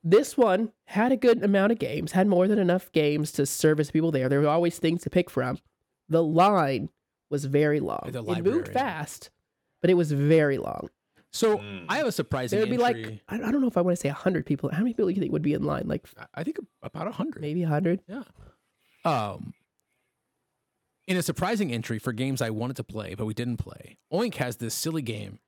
[0.07, 3.89] This one had a good amount of games, had more than enough games to service
[3.89, 4.29] people there.
[4.29, 5.57] There were always things to pick from.
[6.09, 6.89] The line
[7.31, 8.11] was very long.
[8.11, 9.31] The It moved fast,
[9.81, 10.89] but it was very long.
[11.31, 11.87] So Mm.
[11.89, 13.03] I have a surprising There'd be entry.
[13.03, 14.69] like, I I don't know if I want to say 100 people.
[14.69, 15.87] How many people do you think would be in line?
[15.87, 17.41] Like I- I think about a hundred.
[17.41, 18.01] maybe 100?
[18.07, 18.23] Yeah.
[19.03, 19.53] Um,
[21.07, 24.35] in a surprising entry for games I wanted to play but we didn't play, Oink
[24.35, 25.39] has this silly game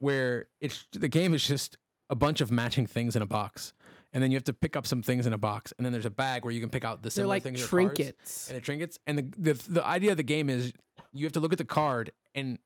[0.00, 1.76] where it's the game is just
[2.10, 3.72] a bunch of matching things in a box,
[4.12, 6.04] and then you have to pick up some things in a box, and then there's
[6.04, 7.62] a bag where you can pick out the similar like things.
[7.62, 8.48] or cards trinkets.
[8.48, 8.98] and the trinkets.
[9.06, 10.72] And the, the the idea of the game is
[11.12, 12.58] you have to look at the card and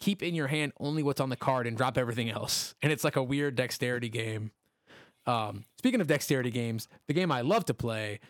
[0.00, 2.74] keep in your hand only what's on the card and drop everything else.
[2.82, 4.50] And it's like a weird dexterity game.
[5.26, 8.20] Um, speaking of dexterity games, the game I love to play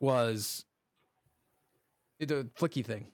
[0.00, 0.64] was
[2.18, 3.06] the flicky thing.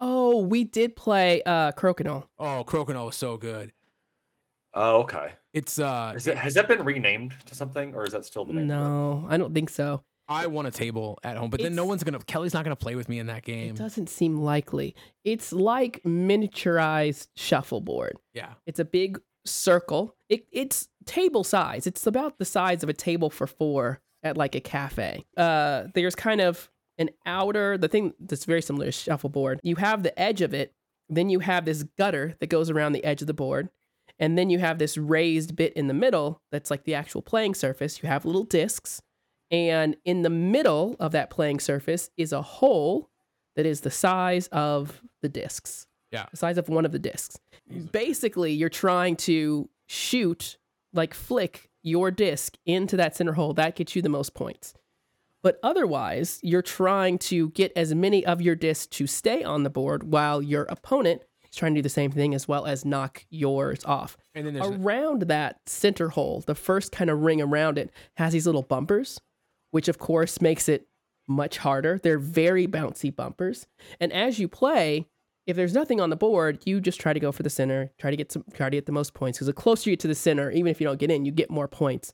[0.00, 2.24] Oh, we did play uh Crokinole.
[2.38, 3.72] Oh, Crokinole was so good.
[4.74, 5.32] Oh, okay.
[5.52, 8.54] It's uh, Is it, has that been renamed to something, or is that still the
[8.54, 8.66] name?
[8.66, 10.02] No, I don't think so.
[10.26, 12.18] I want a table at home, but then no one's gonna.
[12.18, 13.70] Kellye's not gonna play with me in that game.
[13.74, 14.94] It doesn't seem likely.
[15.22, 18.16] It's like miniaturized shuffleboard.
[18.32, 20.16] Yeah, It's a big circle.
[20.28, 21.86] It, it's table size.
[21.86, 25.24] It's about the size of a table for four at like a cafe.
[25.36, 29.60] Uh, there's kind of an outer, the thing that's very similar to shuffleboard.
[29.62, 30.72] You have the edge of it,
[31.10, 33.68] then you have this gutter that goes around the edge of the board,
[34.18, 37.54] and then you have this raised bit in the middle that's like the actual playing
[37.54, 38.02] surface.
[38.02, 39.02] You have little discs,
[39.50, 43.10] and in the middle of that playing surface is a hole
[43.56, 45.86] that is the size of the discs.
[46.10, 46.26] Yeah.
[46.30, 47.38] The size of one of the discs.
[47.92, 50.58] Basically, you're trying to shoot,
[50.92, 53.52] like flick your disc into that center hole.
[53.52, 54.74] That gets you the most points.
[55.42, 59.70] But otherwise, you're trying to get as many of your discs to stay on the
[59.70, 61.22] board while your opponent
[61.54, 64.16] trying to do the same thing as well as knock yours off.
[64.34, 67.90] And then there's a- Around that center hole, the first kind of ring around it
[68.16, 69.20] has these little bumpers,
[69.70, 70.86] which of course makes it
[71.28, 71.98] much harder.
[72.02, 73.66] They're very bouncy bumpers.
[74.00, 75.06] And as you play,
[75.46, 78.10] if there's nothing on the board, you just try to go for the center, try
[78.10, 80.08] to get some try to get the most points because the closer you get to
[80.08, 82.12] the center, even if you don't get in, you get more points.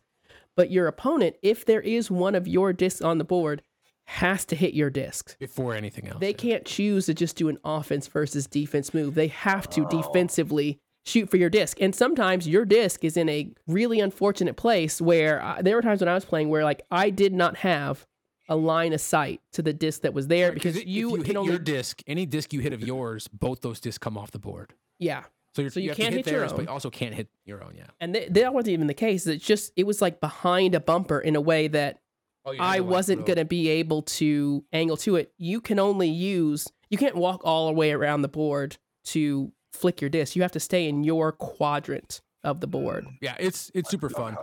[0.56, 3.62] But your opponent, if there is one of your discs on the board,
[4.10, 5.36] has to hit your discs.
[5.38, 6.18] before anything else.
[6.20, 6.36] They yeah.
[6.36, 9.14] can't choose to just do an offense versus defense move.
[9.14, 10.02] They have to Oh.
[10.02, 11.80] defensively shoot for your disc.
[11.80, 16.00] And sometimes your disc is in a really unfortunate place where uh, there were times
[16.00, 18.06] when I was playing where like I did not have
[18.48, 21.50] a line of sight to the disc that was there because if you, hit only
[21.52, 24.74] your disc, any disc you hit of yours, both those discs come off the board.
[24.98, 25.22] yeah.
[25.56, 27.28] So, you're, So you have can't hit, hit your theirs, but you also can't hit
[27.44, 27.74] your own.
[27.76, 27.86] Yeah.
[28.00, 29.26] And th- that wasn't even the case.
[29.26, 31.98] It's just it was like behind a bumper in a way that
[32.44, 35.32] Oh, I wasn't going to be able to angle to it.
[35.36, 40.00] You can only use, you can't walk all the way around the board to flick
[40.00, 40.36] your disc.
[40.36, 43.04] You have to stay in your quadrant of the board.
[43.04, 44.36] Mm, yeah, it's it's super fun.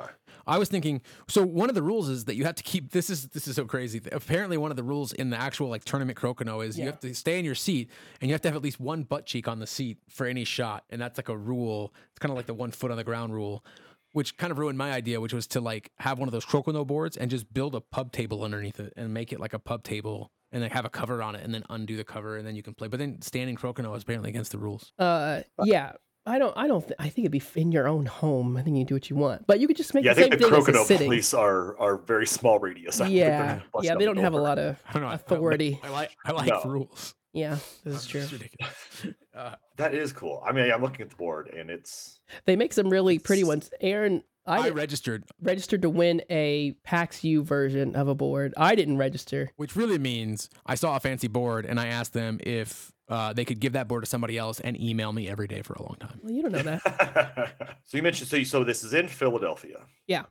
[0.45, 1.01] I was thinking.
[1.27, 2.91] So one of the rules is that you have to keep.
[2.91, 4.01] This is this is so crazy.
[4.12, 7.13] Apparently, one of the rules in the actual like tournament Crokinole is you have to
[7.13, 7.89] stay in your seat
[8.21, 10.43] and you have to have at least one butt cheek on the seat for any
[10.45, 11.93] shot, and that's like a rule.
[12.12, 13.65] It's kind of like the one foot on the ground rule,
[14.12, 16.88] which kind of ruined my idea, which was to like have one of those Crokinole
[16.88, 19.84] boards and just build a pub table underneath it and make it like a pub
[19.84, 22.56] table and then have a cover on it and then undo the cover and then
[22.56, 22.88] you can play.
[22.88, 24.91] But then standing Crokinole is apparently against the rules.
[24.98, 25.93] Uh, yeah.
[26.26, 26.58] I don't.
[26.58, 26.82] I don't.
[26.82, 28.58] Th- I think it'd be f- in your own home.
[28.58, 30.13] I think you can do what you want, but you could just make Yeah, I
[30.15, 31.08] the same think the thing as a crocodile sitting.
[31.08, 33.00] police are are very small radius.
[33.00, 33.96] I think they're Yeah, yeah.
[33.96, 35.80] They don't have a lot of I don't know I- I- authority.
[35.82, 36.62] I, like I like No.
[36.65, 37.15] rules.
[37.38, 38.21] Yeah, this is true.
[38.21, 38.73] Ridiculous.
[39.38, 40.41] Uh, That is cool.
[40.43, 43.69] I mean, I'm looking at the board and it's They make some really pretty ones.
[43.82, 48.56] Aaron, I, I registered, registered to win a PAX U version of a board.
[48.58, 49.52] I didn't register.
[49.58, 53.45] which really means I saw a fancy board and I asked them if uh, they
[53.45, 55.97] could give that board to somebody else and email me every day for a long
[56.00, 56.19] time.
[56.23, 57.76] Well, you don't know that.
[57.86, 59.82] so you mentioned so you, so this is in Philadelphia.
[60.08, 60.23] Yeah.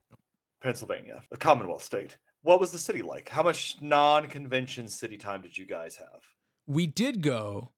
[0.60, 2.16] Pennsylvania, a Commonwealth state.
[2.42, 3.28] What was the city like?
[3.28, 6.22] How much non-convention city time did you guys have?
[6.66, 7.70] We did go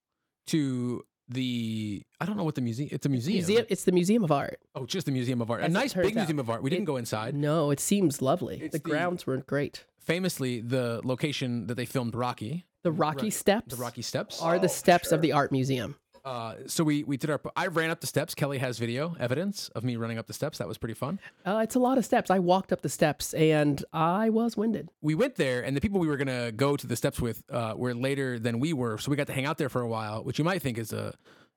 [0.49, 2.89] to the I don't know what the museum.
[2.91, 3.35] It's a museum.
[3.37, 3.67] Museum.
[3.69, 4.59] It's the Museum of Art.
[4.75, 5.61] Oh, just the Museum of Art.
[5.61, 6.15] A As it nice big out.
[6.15, 6.63] museum of art.
[6.63, 7.35] We didn't It- go inside.
[7.35, 8.57] No, it seems lovely.
[8.63, 9.85] It's the the- grounds weren't great.
[9.99, 13.33] Famously, the location that they filmed Rocky, The Rocky Right.
[13.33, 13.75] Steps.
[13.75, 14.41] the Rocky Steps.
[14.41, 15.17] are the Oh, steps sure.
[15.17, 15.97] of the art museum.
[16.29, 17.41] Uh, so we we did our.
[17.57, 18.35] I ran up the steps.
[18.35, 20.59] Kellye has video evidence of me running up the steps.
[20.59, 21.19] That was pretty fun.
[21.47, 22.31] Uh, it's a lot of steps.
[22.31, 24.91] I walked up the steps and I was winded.
[25.01, 27.73] we went there, and the people we were gonna go to the steps with uh,
[27.77, 30.23] were later than we were, so we got to hang out there for a while,
[30.23, 31.15] which you might think is a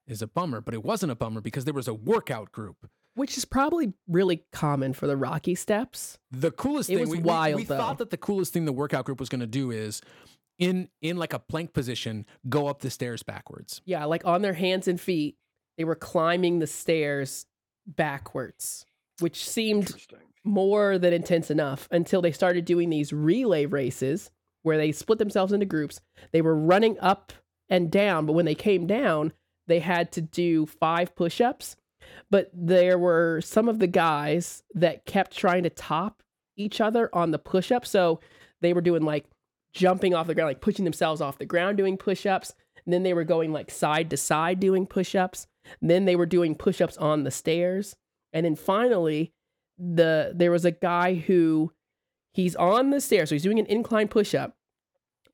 [0.07, 2.77] is a bummer, but it wasn't a bummer because there was a workout group.
[3.15, 6.17] Which is probably really common for the Rocky Steps.
[6.31, 7.77] The coolest It thing was we, we- wild, we, though.
[7.77, 10.01] thought that the coolest thing the workout group was gonna do is
[10.62, 13.82] in in like a plank position, go up the stairs backwards.
[13.84, 15.36] Yeah, like on their hands and feet,
[15.78, 17.47] they were climbing the stairs
[17.86, 18.86] backwards,
[19.19, 19.93] which seemed
[20.45, 25.52] more than intense enough until they started doing these relay races where they split themselves
[25.52, 26.00] into groups.
[26.32, 27.34] They were running up
[27.67, 29.34] and down, but when they came down,
[29.67, 31.76] they had to do five push ups.
[32.30, 36.21] But there were some of the guys that kept trying to top
[36.56, 37.86] each other on the push up.
[37.86, 38.19] So
[38.62, 39.26] they were doing like
[39.73, 42.53] jumping off the ground, like pushing themselves off the ground, doing push ups.
[42.86, 45.47] Then they were going like side to side doing push ups.
[45.81, 47.95] Then they were doing push ups on the stairs.
[48.34, 49.34] And then finally,
[49.77, 51.71] the there was a guy who
[52.34, 54.55] he's on the stairs, so he's doing an incline push up,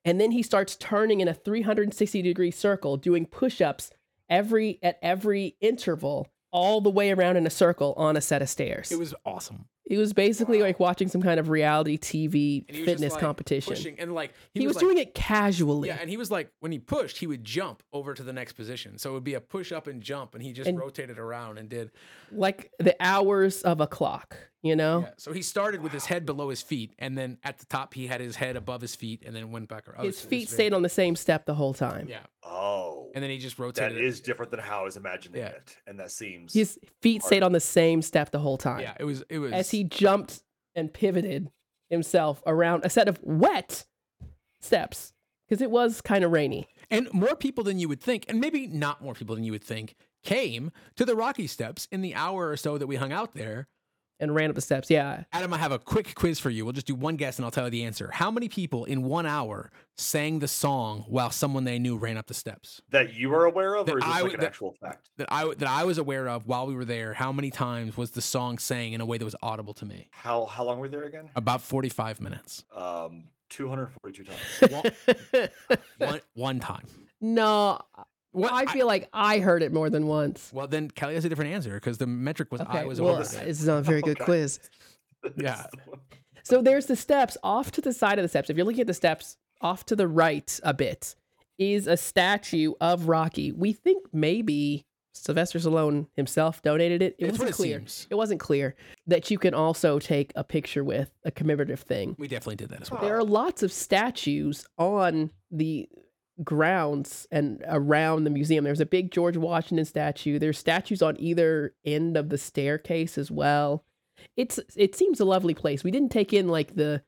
[0.06, 3.92] and then he starts turning in a 360 degree circle, doing push ups
[4.30, 8.50] every at every interval, all the way around in a circle on a set of
[8.50, 8.92] stairs.
[8.92, 9.66] It was awesome.
[9.90, 13.14] It was basically like watching some kind of reality TV And he was just, fitness
[13.14, 13.74] like, competition.
[13.74, 15.88] Pushing and like he, was, like- doing it casually.
[15.88, 18.54] Yeah, and he was like, when he pushed, he would jump over to the next
[18.54, 18.98] position.
[18.98, 21.58] So it would be a push up and jump, and he just And- rotated around
[21.58, 21.92] and did.
[22.32, 25.02] like the hours of a clock, you know?
[25.02, 25.10] Yeah.
[25.18, 28.08] So he started with his head below his feet, and then at the top, he
[28.08, 30.04] had his head above his feet, and then went back around.
[30.06, 32.08] His feet stayed on the same step the whole time.
[32.10, 33.98] Yeah, Oh, and then he just that rotated.
[33.98, 34.04] it.
[34.04, 35.48] is different than how I was imagining Yeah.
[35.50, 38.82] it, and that seems His feet stayed on the same step the whole time.
[38.82, 39.24] Yeah, it was.
[39.30, 39.52] It was.
[39.54, 40.42] as he jumped
[40.76, 41.52] and pivoted
[41.90, 43.86] himself around a set of wet
[44.62, 45.14] steps
[45.48, 46.68] because it was kind of rainy.
[46.90, 49.64] And more people than you would think, and maybe not more people than you would
[49.64, 53.34] think, came to the Rocky Steps in the hour or so that we hung out
[53.34, 53.68] there.
[54.20, 54.90] And ran up the steps.
[54.90, 55.24] Yeah.
[55.34, 56.66] Adam, I have a quick quiz for you.
[56.66, 58.10] We'll just do one guess and I'll tell you the answer.
[58.12, 62.26] How many people in one hour sang the song while someone they knew ran up
[62.28, 62.82] the steps?
[62.90, 64.74] That you were aware of, That or is this I like would- an that- actual
[64.74, 65.10] fact?
[65.18, 67.14] That I that I was aware of while we were there.
[67.14, 70.08] How many times was the song sang in a way that was audible to me?
[70.12, 71.30] How how long were we there again?
[71.36, 72.64] About forty five minutes.
[72.76, 74.94] Um, two hundred forty-two times.
[76.00, 76.86] One one time.
[77.22, 77.80] no,
[78.38, 80.52] What I feel like I heard it more than once.
[80.54, 83.16] well, then Kellye has a different answer because the metric was I Okay, was well,
[83.16, 83.40] over.
[83.42, 84.26] it's not a very good Okay.
[84.26, 84.60] quiz.
[85.36, 85.66] Yeah.
[86.44, 88.50] So there's the steps off to the side of the steps.
[88.50, 91.16] If you're looking at the steps off to the right a bit,
[91.58, 93.52] is a statue of Rocky.
[93.52, 97.16] We think maybe Sylvester Stallone himself donated it.
[97.18, 97.80] It It's wasn't what it clear.
[97.80, 98.08] seems.
[98.12, 98.76] It wasn't clear
[99.08, 102.16] that you can also take a picture with a commemorative thing.
[102.20, 103.02] We definitely did that as well.
[103.02, 105.90] There are lots of statues on the
[106.44, 108.64] grounds and around the museum.
[108.64, 110.40] There's a big George Washington statue.
[110.40, 113.84] There's statues on either end of the staircase as well.
[114.36, 115.84] It's it seems a lovely place.
[115.84, 117.04] We didn't take in like the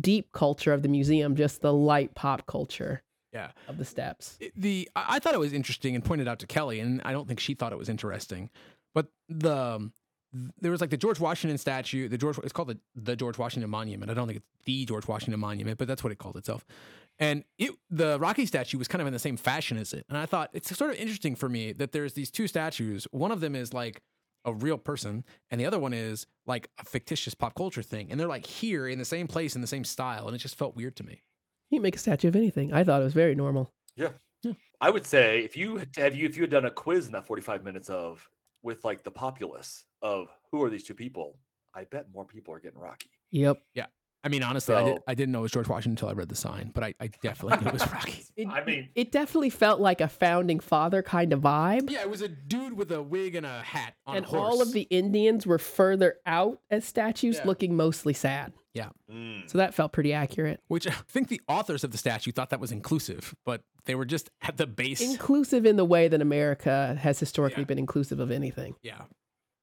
[0.00, 3.50] deep culture of the museum, just the light pop culture Yeah.
[3.68, 4.36] of the steps.
[4.40, 7.12] It- the I I thought it was interesting and pointed out to Kellye, and I
[7.12, 8.48] don't think she thought it was interesting.
[8.94, 9.92] But the um,
[10.60, 12.08] there was like the George Washington statue.
[12.08, 14.10] The George it's called the the George Washington Monument.
[14.10, 16.64] I don't think it's the George Washington Monument, but that's what it called itself.
[17.18, 20.04] And it the Rocky statue was kind of in the same fashion as it.
[20.08, 23.06] And I thought it's sort of interesting for me that there's these two statues.
[23.10, 24.02] One of them is like
[24.44, 28.10] a real person, and the other one is like a fictitious pop culture thing.
[28.10, 30.56] And they're like here in the same place in the same style, and it just
[30.56, 31.22] felt weird to me.
[31.70, 32.72] You can make a statue of anything.
[32.72, 33.72] I thought it was very normal.
[33.96, 34.08] Yeah.
[34.42, 34.52] yeah.
[34.80, 37.12] I would say if you had- have you if you had done a quiz in
[37.12, 38.28] that 45 minutes of
[38.62, 41.38] with like the populace of who are these two people,
[41.74, 43.10] I bet more people are getting Rocky.
[43.30, 43.62] Yep.
[44.24, 46.28] I mean, honestly, I, did, I didn't know it was George Washington until I read
[46.28, 48.24] the sign, but I, I definitely knew it was Rocky.
[48.36, 51.90] It, I mean, it definitely felt like a founding father kind of vibe.
[51.90, 54.40] Yeah, it was a dude with a wig and a hat on and a horse.
[54.40, 57.46] all of the Indians were further out as statues, Yeah.
[57.46, 58.52] looking mostly sad.
[59.10, 60.60] mm, So that felt pretty accurate.
[60.68, 64.06] which I think the authors of the statue thought that was inclusive, but they were
[64.06, 65.00] just at the base.
[65.02, 67.66] Inclusive in the way that America has historically Yeah.
[67.66, 68.74] been inclusive of anything.
[68.82, 69.02] yeah,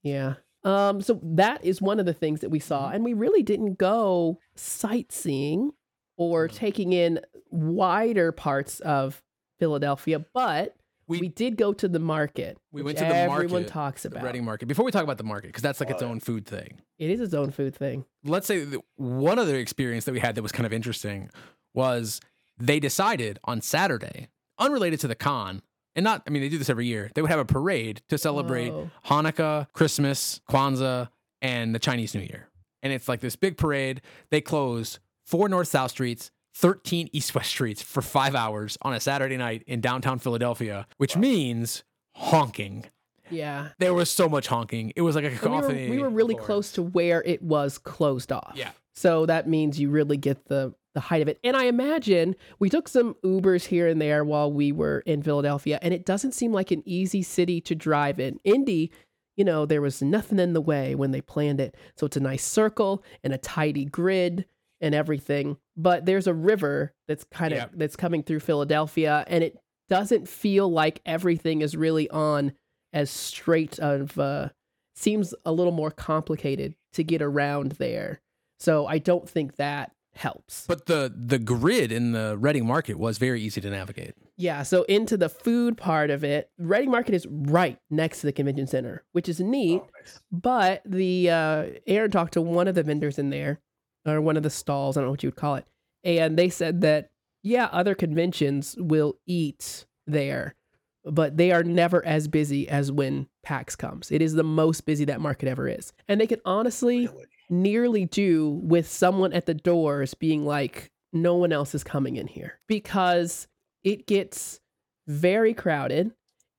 [0.04, 0.36] Yeah.
[0.64, 2.96] Um, so that is one of the things that we saw, Mm-hmm.
[2.96, 5.72] and we really didn't go sightseeing
[6.18, 9.22] or taking in wider parts of
[9.60, 10.76] Philadelphia, but
[11.08, 12.58] we, we, did go to the market.
[12.72, 14.24] We went to the market, everyone market, talks the about.
[14.24, 14.68] Reading Market.
[14.68, 16.82] Before we talk about the market, because that's like its own food thing.
[17.00, 18.06] It is its own food thing.
[18.24, 21.30] Let's say one other experience that we had that was kind of interesting
[21.74, 22.22] was
[22.60, 24.28] they decided on Saturday,
[24.60, 25.64] unrelated to the con,
[25.96, 27.12] and not, I mean, they do this every year.
[27.16, 28.90] They would have a parade to celebrate Oh.
[29.06, 31.10] Hanukkah, Christmas, Kwanzaa,
[31.42, 32.50] and the Chinese New Year.
[32.84, 34.02] And it's like this big parade.
[34.32, 39.00] They close four North South streets, 13 East West streets for five hours on a
[39.00, 41.84] Saturday night in downtown Philadelphia, which means
[42.16, 42.86] honking.
[43.32, 43.70] Yeah.
[43.80, 44.94] There was so much honking.
[44.96, 45.90] It was like a And we, were, cacophony.
[45.90, 48.54] we were really close to where it was closed off.
[48.56, 48.72] Yeah.
[48.94, 51.40] So that means you really get the the height of it.
[51.44, 55.78] And I imagine we took some Ubers here and there while we were in Philadelphia,
[55.84, 58.40] and it doesn't seem like an easy city to drive in.
[58.44, 58.92] Indy,
[59.38, 61.76] you know, there was nothing in the way when they planned it.
[61.96, 64.46] So it's a nice circle and a tidy grid
[64.82, 65.58] and everything.
[65.78, 67.68] But there's a river that's kind of Yeah.
[67.76, 69.58] that's coming through Philadelphia, and it
[69.90, 72.54] doesn't feel like everything is really on
[72.94, 74.50] as straight of uh
[74.96, 78.20] seems a little more complicated to get around there.
[78.60, 80.66] So I don't think that helps.
[80.68, 84.16] But the the grid in the Reading Market was very easy to navigate.
[84.36, 88.34] yeah, so into the food part of it, Reading Market is right next to the
[88.34, 89.82] convention center, which is neat.
[89.82, 90.20] oh, nice.
[90.32, 93.62] But the uh, Aaron talked to one of the vendors in there,
[94.06, 94.98] or one of the stalls.
[94.98, 95.66] I don't know what you would call it,
[96.04, 100.56] and they said that yeah, other conventions will eat there,
[101.06, 104.12] but they are never as busy as when PAX comes.
[104.12, 107.26] It is the most busy that market ever is, and they can honestly Really?
[107.50, 112.28] nearly do with someone at the doors being like, no one else is coming in
[112.28, 113.48] here because
[113.84, 114.60] it gets
[115.08, 116.12] very crowded.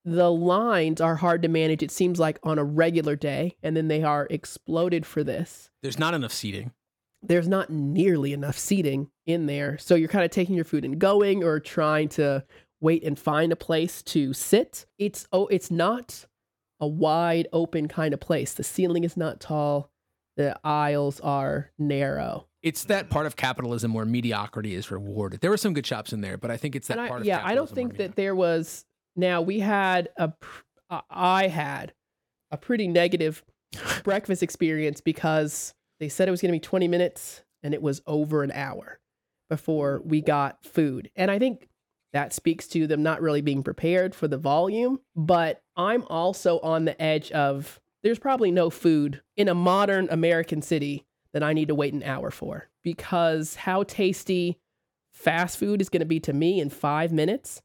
[0.04, 3.88] The lines are hard to manage, it seems like, on a regular day, and then
[3.88, 5.70] they are exploded for this.
[5.82, 6.72] There's not enough seating.
[7.22, 9.76] There's not nearly enough seating in there.
[9.76, 12.42] So you're kind of taking your food and going or trying to
[12.80, 14.86] wait and find a place to sit.
[14.98, 16.26] It's oh, it's not
[16.80, 18.54] a wide open kind of place.
[18.54, 19.90] The ceiling is not tall.
[20.36, 22.46] The aisles are narrow.
[22.62, 25.40] It's that part of capitalism where mediocrity is rewarded.
[25.40, 27.26] There were some good shops in there, but I think it's that I- part of
[27.26, 28.84] yeah, I don't think that there was.
[29.16, 30.32] Now we had a,
[30.88, 31.92] uh, I had
[32.50, 33.42] a pretty negative
[34.04, 38.00] breakfast experience because they said it was going to be 20 minutes and it was
[38.06, 38.98] over an hour.
[39.50, 41.10] before we got food.
[41.16, 41.68] And I think
[42.12, 45.00] that speaks to them not really being prepared for the volume.
[45.14, 50.62] But I'm also on the edge of there's probably no food in a modern American
[50.62, 54.58] city that I need to wait an hour for because how tasty
[55.12, 57.62] fast food is going to be to me in five minutes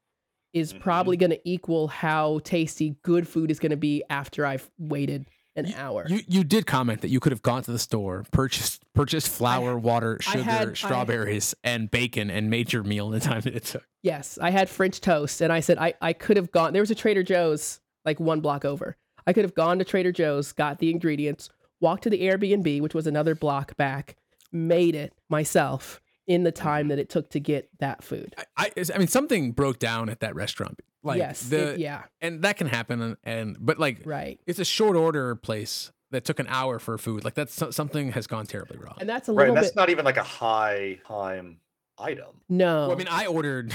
[0.53, 0.79] is Mhm.
[0.79, 5.25] probably going to equal how tasty good food is going to be after I've waited
[5.55, 6.05] an hour.
[6.07, 9.77] You you did comment that you could have gone to the store, purchased purchased flour,
[9.77, 13.65] water, sugar, had- strawberries, and bacon, and made your meal in the time that it
[13.65, 13.87] took.
[14.01, 16.73] Yes, I had French toast, and I said I, I could have gone.
[16.73, 18.97] There was a Trader Joe's like one block over.
[19.27, 21.49] I could have gone to Trader Joe's, got the ingredients,
[21.79, 24.15] walked to the Airbnb, which was another block back,
[24.51, 26.89] made it myself in the time mm-hmm.
[26.89, 28.35] that it took to get that food.
[28.37, 30.81] I, I, I mean, something broke down at that restaurant.
[31.05, 33.01] Like yes, the it- yeah, and that can happen.
[33.01, 34.39] And, and but like right.
[34.47, 37.23] it's a short order place that took an hour for food.
[37.23, 38.95] Like that's something has gone terribly wrong.
[38.99, 41.59] And that's a Right, little and that's bit not even like a high time
[41.97, 42.41] item.
[42.49, 42.87] no.
[42.87, 43.73] Well, I mean, I ordered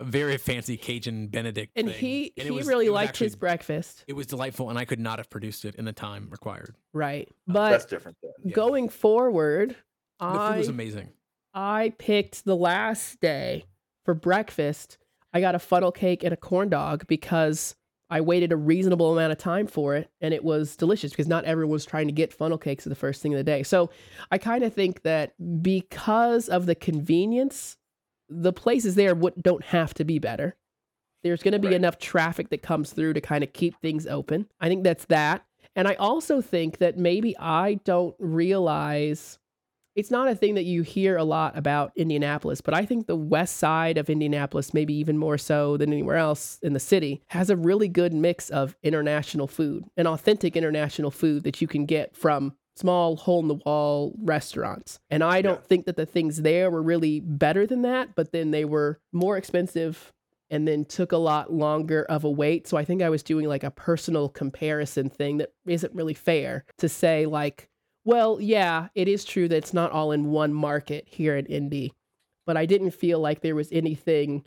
[0.00, 3.36] a very fancy Cajun Benedict, and thing, he and he was- really liked actually- his
[3.36, 6.74] breakfast, It was delightful, and I could not have produced it in the time required.
[6.92, 7.28] right?
[7.30, 8.32] Oh, but that's different then.
[8.42, 8.52] yeah.
[8.52, 9.76] going forward,
[10.18, 11.10] The food was amazing.
[11.54, 13.66] I picked the last day
[14.04, 14.98] for breakfast.
[15.32, 17.74] I got a funnel cake and a corn dog because
[18.10, 21.44] I waited a reasonable amount of time for it and it was delicious because not
[21.46, 23.62] everyone was trying to get funnel cakes at the first thing of the day.
[23.62, 23.90] So
[24.30, 27.78] I kind of think that because of the convenience,
[28.28, 30.56] the places there would, don't have to be better.
[31.22, 31.76] There's going to be Right.
[31.76, 34.48] enough traffic that comes through to kind of keep things open.
[34.60, 35.46] I think that's that.
[35.74, 39.38] And I also think that maybe I don't realize
[39.94, 43.16] it's not a thing that you hear a lot about Indianapolis, but I think the
[43.16, 47.50] west side of Indianapolis, maybe even more so than anywhere else in the city, has
[47.50, 52.16] a really good mix of international food and authentic international food that you can get
[52.16, 54.98] from small hole in the wall restaurants.
[55.10, 55.66] And I don't Yeah.
[55.66, 59.36] think that the things there were really better than that, but then they were more
[59.36, 60.10] expensive
[60.50, 62.66] and then took a lot longer of a wait.
[62.66, 66.64] So I think I was doing like a personal comparison thing that isn't really fair
[66.78, 67.68] to say like
[68.04, 71.92] well, yeah, it is true that it's not all in one market here in Indy,
[72.46, 74.44] but I didn't feel like there was anything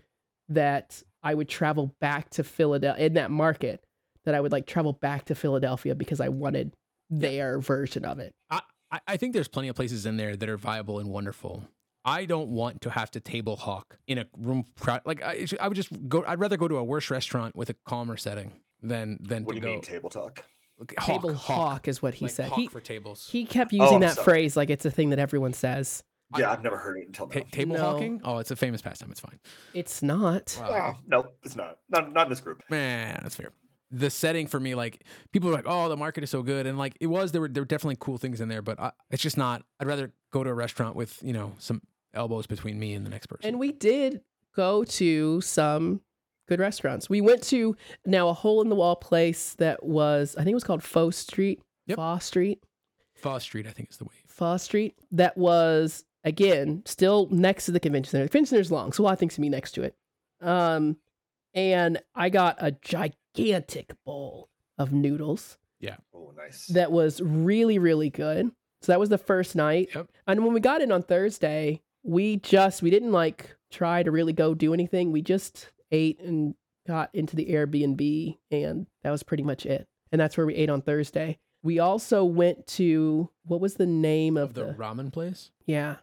[0.50, 3.84] that I would travel back to Philadelphia in that market
[4.26, 6.76] that I would like travel back to Philadelphia because I wanted
[7.10, 8.34] their version of it.
[8.50, 11.64] I, I- I think there's plenty of places in there that are viable and wonderful.
[12.06, 15.02] I don't want to have to table hawk in a room crowd.
[15.06, 16.24] Like I, I would just go.
[16.28, 18.52] I'd rather go to a worse restaurant with a calmer setting
[18.84, 19.74] than than What do to you go.
[19.74, 20.44] mean table talk?
[20.80, 22.50] Like, hawk, Table hawk, hawk is what he like said.
[22.50, 23.30] hawk He for tables.
[23.32, 24.24] he kept Oh, using I'm that sorry.
[24.26, 26.04] phrase like it's a thing that everyone says.
[26.38, 27.34] Yeah, I- I've never heard it until now.
[27.40, 27.82] Ta- table No.
[27.82, 28.20] hawking?
[28.24, 29.10] Oh, it's a famous pastime.
[29.12, 29.40] It's fine.
[29.74, 30.58] It's not.
[30.60, 30.68] Wow.
[30.98, 31.78] Ah, no, it's not.
[31.90, 32.62] Not not in this group.
[32.70, 33.52] Man, that's fair.
[33.92, 36.78] The setting for me, like people are like, "Oh, the market is so good," and
[36.78, 37.32] like it was.
[37.32, 39.64] There were there were definitely cool things in there, but I, it's just not.
[39.80, 41.82] I'd rather go to a restaurant with you know some
[42.14, 43.48] elbows between me and the next person.
[43.48, 44.22] And we did
[44.56, 46.02] go to some
[46.48, 47.10] good restaurants.
[47.10, 47.76] We went to
[48.06, 51.10] now a hole in the wall place that was I think it was called Pho
[51.12, 51.62] Street.
[51.88, 51.98] Yep.
[51.98, 52.64] Pho Street.
[53.16, 54.14] Fall Street, I think, is the way.
[54.28, 54.96] Pho Street.
[55.12, 58.26] That was again still next to the convention center.
[58.26, 59.96] The convention center's long, so a lot of things to be next to it.
[60.42, 60.98] Um,
[61.54, 65.96] and I got a gigantic bowl of noodles Yeah.
[66.14, 66.68] Oh, nice.
[66.68, 68.52] that was really really good.
[68.82, 69.90] So that was the first night.
[69.96, 70.08] Yep.
[70.28, 74.34] And when we got in on Thursday, we just we didn't like try to really
[74.34, 75.12] go do anything.
[75.12, 76.56] We just ate and
[76.88, 79.88] got into the Airbnb and that was pretty much it.
[80.12, 81.40] And that's where we ate on Thursday.
[81.64, 85.96] We also went to what was the name of, Of the the, ramen place, Yeah.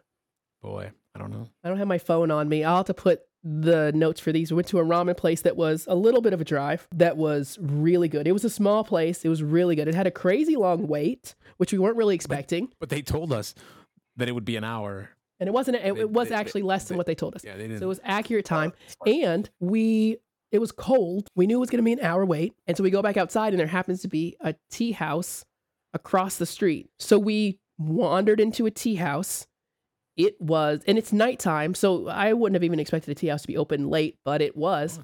[0.61, 1.47] boy, I don't know.
[1.63, 2.63] I don't have my phone on me.
[2.63, 4.51] I'll have to put the notes for these.
[4.51, 7.17] We went to a ramen place that was a little bit of a drive that
[7.17, 8.27] was really good.
[8.27, 9.23] It was a small place.
[9.25, 9.87] It was really good.
[9.87, 12.69] It had a crazy long wait, which we weren't really expecting.
[12.79, 13.53] But they told us
[14.17, 15.09] that it would be an hour.
[15.43, 17.35] And it wasn't it, They- it was they- actually less than they- what they told
[17.35, 17.43] us.
[17.43, 17.79] Yeah, they didn't.
[17.79, 18.71] So it was accurate oh, time.
[18.73, 19.23] Oh, it's fine.
[19.23, 20.17] And we,
[20.51, 21.27] it was cold.
[21.35, 22.53] We knew it was going to be an hour wait.
[22.65, 25.43] And so we go back outside, and there happens to be a tea house
[25.93, 26.89] across the street.
[26.99, 29.45] So we wandered into a tea house.
[30.15, 31.73] It was, and it's nighttime.
[31.73, 34.55] So I wouldn't have even expected a tea house to be open late, but it
[34.55, 34.99] was.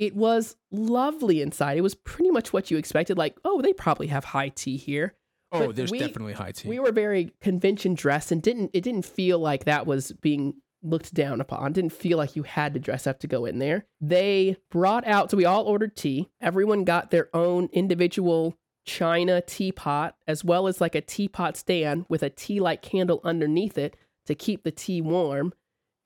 [0.00, 1.76] It was lovely inside.
[1.78, 3.16] It was pretty much what you expected.
[3.18, 5.14] Like, oh, they probably have high tea here.
[5.52, 6.68] Oh, but there's we- definitely high tea.
[6.68, 11.12] We were very convention dressed and didn't it didn't feel like that was being looked
[11.12, 11.72] down upon.
[11.72, 13.86] Didn't feel like you had to dress up to go in there.
[14.00, 16.30] They brought out so we all ordered tea.
[16.40, 22.22] Everyone got their own individual china teapot as well as like a teapot stand with
[22.22, 23.96] a tea light candle underneath it
[24.26, 25.52] to keep the tea warm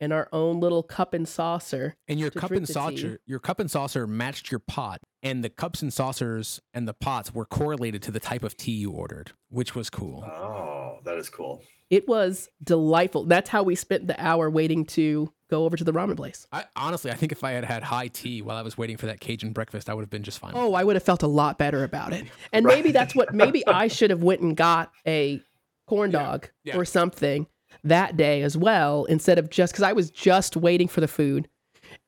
[0.05, 1.97] and our own little cup and saucer.
[2.07, 5.49] and your cup and the saucer, your cup and saucer matched your pot, and the
[5.51, 9.33] cups and saucers and the pots were correlated to the type of tea you ordered,
[9.49, 10.23] which was cool.
[10.25, 11.63] Oh, that is is cool.
[11.91, 13.25] It was delightful.
[13.25, 16.47] That's how we spent the hour waiting to go over to the ramen place.
[16.53, 19.07] I honestly, I think if I had had high tea while I was waiting for
[19.07, 20.53] that Cajun breakfast, I would have been just fine.
[20.55, 22.27] Oh, I would have felt a lot better about it.
[22.53, 22.77] And Right.
[22.77, 25.41] maybe that's what maybe I should have went and got a
[25.87, 26.77] corn Yeah, dog yeah.
[26.77, 27.47] or something
[27.83, 31.49] that day as well instead of just cuz I was just waiting for the food.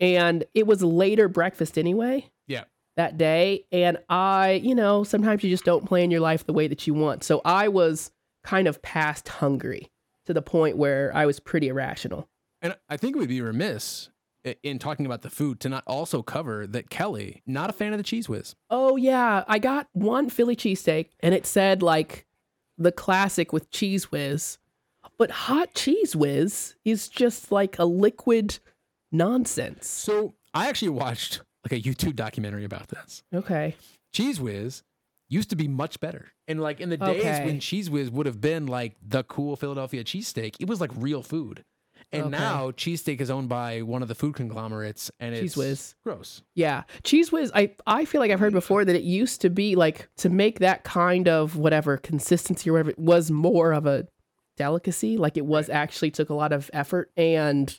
[0.00, 2.30] And it was later breakfast anyway.
[2.46, 2.64] Yeah.
[2.96, 6.68] That day and I, you know, sometimes you just don't plan your life the way
[6.68, 7.24] that you want.
[7.24, 8.10] So I was
[8.44, 9.90] kind of past hungry
[10.26, 12.28] to the point where I was pretty irrational.
[12.62, 14.10] And I think we'd be remiss
[14.62, 17.98] in talking about the food to not also cover that Kellye, not a fan of
[17.98, 18.54] the cheese whiz.
[18.70, 22.26] Oh yeah, I got one Philly cheesesteak and it said like
[22.78, 24.58] the classic with cheese whiz.
[25.18, 28.58] But hot cheese whiz is just like a liquid
[29.12, 29.86] nonsense.
[29.88, 33.22] So I actually watched like a YouTube documentary about this.
[33.34, 33.76] Okay.
[34.12, 34.82] Cheese Whiz
[35.28, 36.28] used to be much better.
[36.48, 37.44] And like in the days Okay.
[37.44, 41.22] when Cheese Whiz would have been like the cool Philadelphia cheesesteak, it was like real
[41.22, 41.64] food.
[42.12, 42.30] And Okay.
[42.38, 45.94] now cheesesteak is owned by one of the food conglomerates and it's Cheese Whiz.
[46.04, 46.42] gross.
[46.54, 46.84] Yeah.
[47.02, 50.08] Cheese whiz, I, I feel like I've heard before that it used to be like
[50.18, 54.06] to make that kind of whatever consistency or whatever it was more of a
[54.56, 55.16] delicacy.
[55.16, 57.78] Like it was actually took a lot of effort and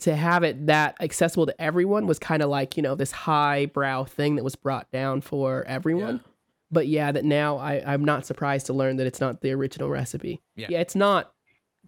[0.00, 4.04] to have it that accessible to everyone was kind of like, you know, this highbrow
[4.04, 6.20] thing that was brought down for everyone.
[6.70, 9.88] But yeah, that now I, I'm not surprised to learn that it's not the original
[9.88, 10.42] recipe.
[10.54, 10.68] Yeah.
[10.70, 11.32] it's not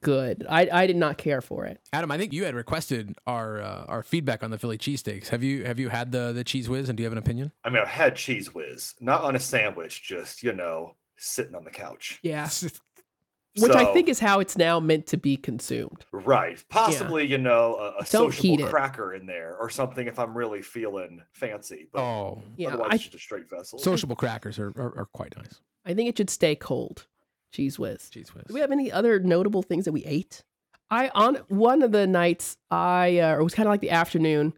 [0.01, 0.47] good.
[0.49, 1.81] I, I did not care for it.
[1.93, 5.29] Adam, I think you had requested our uh, our feedback on the Philly cheesesteaks.
[5.29, 7.53] Have you have you had the the cheese whiz and do you have an opinion?
[7.65, 11.65] I mean, I've had cheese whiz, not on a sandwich, just you know, sitting on
[11.65, 12.19] the couch.
[12.23, 12.49] Yeah.
[13.59, 16.05] Which I think is how it's now meant to be consumed.
[16.13, 16.63] Right.
[16.69, 20.63] Possibly, you know, a, a Don't sociable cracker in there or something if I'm really
[20.63, 21.89] feeling fancy.
[21.93, 23.81] But oh, Yeah, otherwise, I, it's just a straight vessel.
[23.81, 25.61] sociable crackers are, are, are quite nice.
[25.85, 27.07] I think it should stay cold.
[27.53, 28.09] Cheese whiz.
[28.09, 28.45] Cheese whiz.
[28.47, 30.45] Do we have any other notable things that we ate?
[30.91, 34.55] I on one of the nights I uh, it was kind of like the afternoon.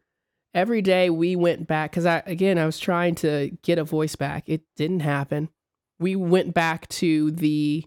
[0.55, 4.17] Every day we went back because I again I was trying to get a voice
[4.17, 4.45] back.
[4.47, 5.49] It didn't happen.
[5.99, 7.85] We went back to the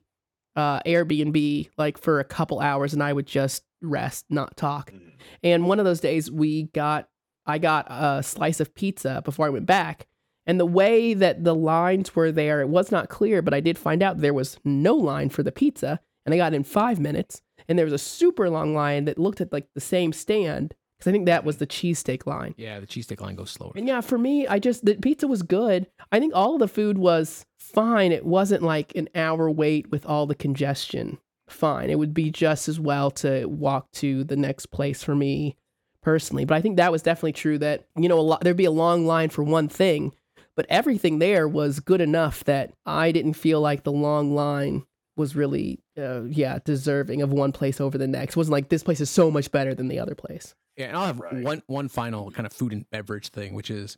[0.55, 4.91] uh, Airbnb like for a couple hours, and I would just rest, not talk.
[4.91, 5.11] Mm.
[5.43, 7.07] And one of those days we got
[7.45, 10.07] I got a slice of pizza before I went back.
[10.47, 13.77] And the way that the lines were there, it was not clear, but I did
[13.77, 15.99] find out there was no line for the pizza.
[16.25, 17.41] And I got in five minutes.
[17.67, 20.75] And there was a super long line that looked at like the same stand.
[20.97, 22.55] Because I think that was the cheesesteak line.
[22.57, 23.73] Yeah, the cheesesteak line goes slower.
[23.75, 25.87] And yeah, for me, I just, the pizza was good.
[26.11, 28.11] I think all of the food was fine.
[28.11, 31.17] It wasn't like an hour wait with all the congestion.
[31.47, 31.89] Fine.
[31.89, 35.57] It would be just as well to walk to the next place for me
[36.01, 36.45] personally.
[36.45, 38.71] But I think that was definitely true that, you know, a lot, there'd be a
[38.71, 40.13] long line for one thing,
[40.55, 44.85] but everything there was good enough that I didn't feel like the long line
[45.17, 48.33] was really, uh, yeah, deserving of one place over the next.
[48.33, 50.55] It wasn't like this place is so much better than the other place.
[50.77, 51.43] Yeah, and I'll have Right.
[51.43, 53.97] one one final kind of food and beverage thing, which is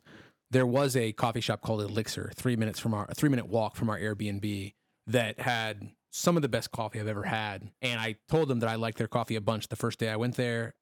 [0.50, 3.74] there was a coffee shop called Elixr, three minutes from our a three minute walk
[3.76, 4.74] from our Airbnb
[5.08, 7.70] that had some of the best coffee I've ever had.
[7.82, 10.16] And I told them that I liked their coffee a bunch the first day I
[10.16, 10.74] went there.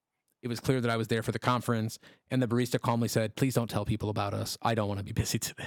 [0.43, 1.99] It was clear that I was there for the conference,
[2.31, 4.57] and the barista calmly said, "Please don't tell people about us.
[4.63, 5.65] I don't want to be busy today."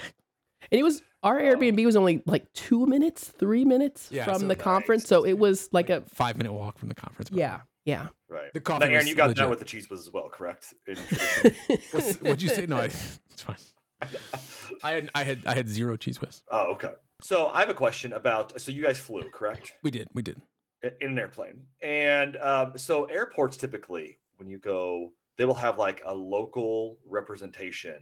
[0.72, 4.40] And it was our Airbnb was only like two minutes, three minutes Yeah, from so
[4.42, 4.58] the nice.
[4.58, 5.08] conference.
[5.08, 7.30] So it was like a Five minute walk from the conference.
[7.32, 8.08] yeah, yeah.
[8.30, 8.54] Right.
[8.54, 9.44] The Now, coffee Aaron, was you got legit.
[9.44, 10.74] that with the cheese whiz as well, correct?
[10.88, 11.56] In tradition?
[11.92, 12.66] What's, what'd you say?
[12.68, 13.56] No, I, it's fine.
[14.84, 16.42] I had I had I had zero cheese whiz.
[16.52, 16.92] oh, okay.
[17.22, 18.60] So I have a question about.
[18.62, 19.74] So you guys flew, correct?
[19.84, 20.42] We did, we did.
[20.84, 25.78] I- In an airplane, and um, so airports typically, when you go, they will have
[25.78, 28.00] like a local representation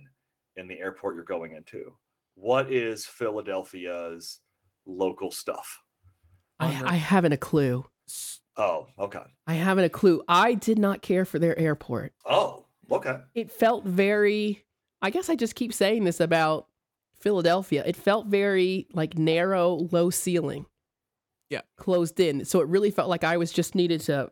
[0.57, 1.93] in the airport you're going into.
[2.39, 4.41] What is Philadelphia's
[4.85, 5.79] local stuff?
[6.59, 7.85] I, I haven't a clue.
[8.55, 9.23] Oh, okay.
[9.47, 10.23] I haven't a clue.
[10.27, 12.13] I did not care for their airport.
[12.25, 13.17] Oh, okay.
[13.33, 14.65] It felt very.
[15.01, 16.67] I guess I just keep saying this about
[17.19, 17.83] Philadelphia.
[17.85, 20.67] It felt very like narrow, low ceiling.
[21.49, 21.61] Yeah.
[21.75, 22.45] Closed in.
[22.45, 24.31] So it really felt like I was just needed to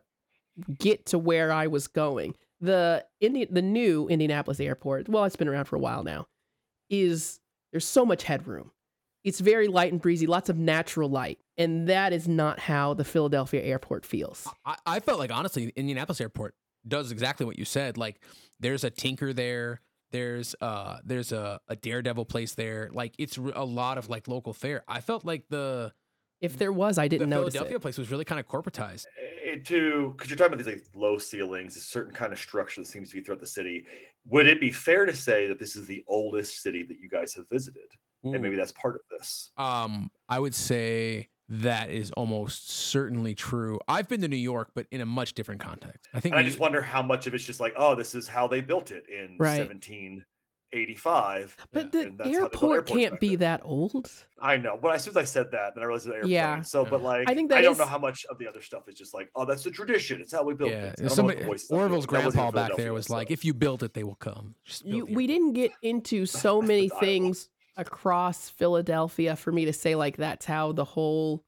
[0.78, 2.34] get to where I was going.
[2.60, 6.28] The Indi- the new Indianapolis airport, well, it's been around for a while now,
[6.88, 7.40] is
[7.72, 8.70] there's so much headroom.
[9.24, 11.38] It's very light and breezy, lots of natural light.
[11.58, 14.46] And that is not how the Philadelphia airport feels.
[14.64, 16.54] I, I felt like honestly, Indianapolis Airport
[16.86, 17.98] does exactly what you said.
[17.98, 18.20] Like
[18.60, 19.80] there's a tinker there.
[20.12, 22.88] There's uh there's a, a daredevil place there.
[22.92, 24.84] Like it's a lot of like local fare.
[24.86, 25.92] I felt like the
[26.40, 27.82] If there was, I didn't notice Philadelphia it.
[27.82, 29.06] place was really kind of corporatized.
[29.44, 32.80] Eh, to because you're talking about these like low ceilings, a certain kind of structure
[32.80, 33.84] that seems to be throughout the city.
[34.28, 37.34] Would it be fair to say that this is the oldest city that you guys
[37.34, 37.88] have visited,
[38.24, 39.50] and maybe that's part of this?
[39.56, 43.78] Um, I would say that is almost certainly true.
[43.86, 46.08] I've been to New York, but in a much different context.
[46.12, 48.26] I think And I just wonder how much of it's just like, oh, this is
[48.26, 49.70] how they built it in Right.
[50.76, 51.56] 1785.
[51.72, 53.38] But the and that's how they built airport can't be then.
[53.38, 54.10] that old.
[54.40, 56.32] I know, but as soon as I said that, then I realized it's an airplane.
[56.32, 56.60] Yeah.
[56.62, 58.46] So, but like, I I think think that I don't know how much of the
[58.48, 60.20] other stuff is just like, oh, that's the tradition.
[60.20, 60.82] It's how we built yeah, it.
[60.82, 61.82] I don't know what somebody, the voice stuff is.
[61.82, 64.54] Orville's grandpa in back there Philadelphia, was like, "If you build it, they will come."
[64.84, 69.94] You, the we didn't get into so many things across Philadelphia for me to say
[69.94, 71.44] like that's how the whole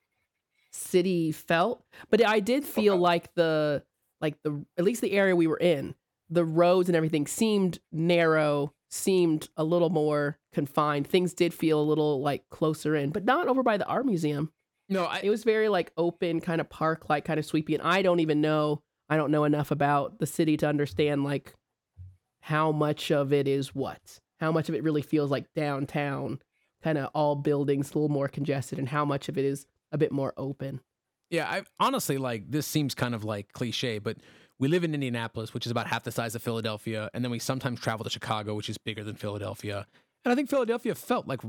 [0.71, 1.85] city felt.
[2.11, 3.01] But I did feel Okay.
[3.01, 3.83] like the
[4.21, 5.95] like the at least the area we were in,
[6.31, 11.07] the roads and everything seemed narrow, seemed a little more confined.
[11.07, 14.51] Things did feel a little like closer in, but not over by the art museum.
[14.89, 17.75] No, I, It was very like open, kind of park like, kind of sweepy.
[17.75, 21.55] And I don't even know, I don't know enough about the city to understand like
[22.41, 26.41] how much of it is what, how much of it really feels like downtown,
[26.83, 29.99] kind of all buildings a little more congested, and how much of it is a
[29.99, 30.81] bit more open.
[31.31, 34.17] Yeah, I honestly like this seems kind of like cliche, but
[34.61, 37.39] we live in Indianapolis, which is about half the size of Philadelphia, and then we
[37.39, 39.87] sometimes travel to Chicago, which is bigger than Philadelphia.
[40.25, 41.41] And I think Philadelphia felt like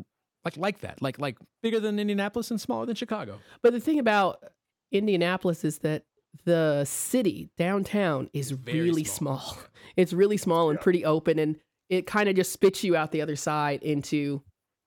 [0.45, 3.39] like like that, like like bigger than Indianapolis and smaller than Chicago.
[3.61, 4.43] But the thing about
[4.91, 6.03] Indianapolis is that
[6.45, 9.39] the city downtown is Very really small.
[9.39, 9.63] small.
[9.97, 11.57] It's really small and pretty open, and
[11.89, 14.41] it kind of just spits you out the other side into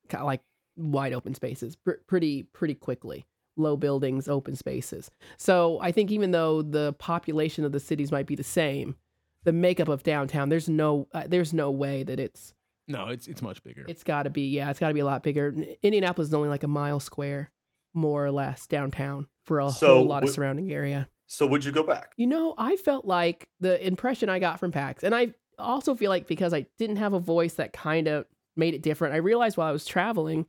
[0.08, 0.40] kind of like
[0.76, 3.26] wide open spaces pr- pretty pretty quickly.
[3.56, 5.10] Low buildings, open spaces.
[5.36, 8.96] So I think even though the population of the cities might be the same,
[9.44, 12.54] the makeup of downtown there's no uh, there's no way that it's
[12.88, 13.84] No, it's it's much bigger.
[13.88, 15.54] it's got to be yeah it's got to be a lot bigger.
[15.82, 17.50] Indianapolis is only like a mile square,
[17.92, 21.08] more or less downtown for a So whole lot of surrounding area.
[21.26, 22.12] So would you go back?
[22.16, 26.08] You know, I felt like the impression I got from PAX, and I also feel
[26.10, 28.26] like because I didn't have a voice that kind of
[28.56, 29.14] made it different.
[29.14, 30.46] I realized while I was traveling,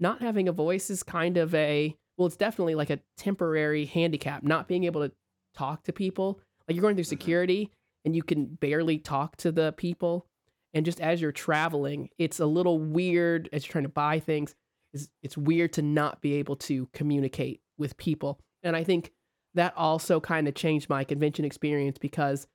[0.00, 4.44] not having a voice is kind of a well, it's definitely like a temporary handicap.
[4.44, 5.12] Not being able to
[5.54, 7.08] talk to people, like you're going through Mhm.
[7.08, 7.70] security
[8.04, 10.26] and you can barely talk to the people,
[10.72, 14.54] and just as you're traveling, it's a little weird as you're trying to buy things.
[14.92, 19.12] It's, it's weird to not be able to communicate with people, and I think
[19.54, 22.46] that also kind of changed my convention experience because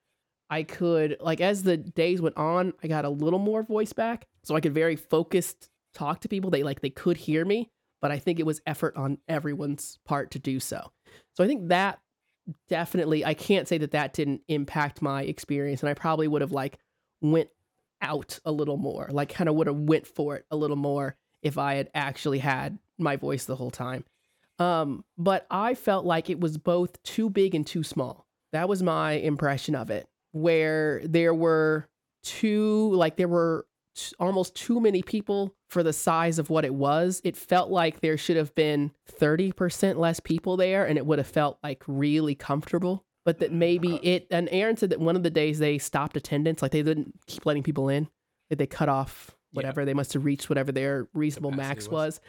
[0.50, 4.28] I could like as the days went on, I got a little more voice back,
[4.44, 6.50] so I could very focused talk to people.
[6.50, 7.70] They like they could hear me,
[8.02, 10.92] but I think it was effort on everyone's part to do so.
[11.36, 12.00] So I think that
[12.70, 16.52] definitely I can't say that that didn't impact my experience, and I probably would have
[16.52, 16.80] like
[17.22, 17.50] went
[18.02, 21.16] out a little more, like kind of would have went for it a little more
[21.42, 24.04] if I had actually had my voice the whole time.
[24.60, 28.26] Um, but I felt like it was both too big and too small.
[28.54, 31.88] That was my impression of it, where there were
[32.24, 36.74] too, like, there were t- almost too many people for the size of what it
[36.74, 37.22] was.
[37.24, 41.28] It felt like there should have been 30% less people there and it would have
[41.28, 43.04] felt like really comfortable.
[43.26, 44.00] But that maybe Uh-huh.
[44.04, 47.14] it, and Aaron said that one of the days they stopped attendance, like they didn't
[47.28, 48.08] keep letting people in,
[48.50, 49.58] that they cut off Yeah.
[49.58, 49.84] whatever.
[49.84, 51.92] They must have reached whatever their reasonable Capacity max was.
[51.92, 52.22] was.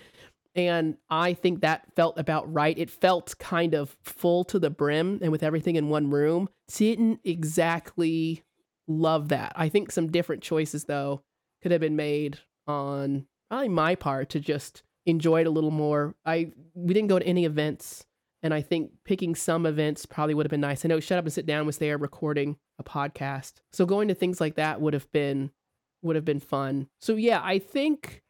[0.56, 2.76] And I think that felt about right.
[2.76, 6.48] It felt kind of full to the brim and with everything in one room.
[6.74, 8.42] Didn't exactly
[8.88, 9.52] love that.
[9.54, 11.22] I think some different choices, though,
[11.62, 12.38] could have been made
[12.68, 16.14] on probably my part to just enjoy it a little more.
[16.24, 18.04] I we didn't go to any events,
[18.42, 20.84] and I think picking some events probably would have been nice.
[20.84, 24.14] I know Shut Up and Sit Down was there recording a podcast, so going to
[24.14, 25.50] things like that would have been
[26.02, 26.88] would have been fun.
[27.00, 28.22] So yeah, I think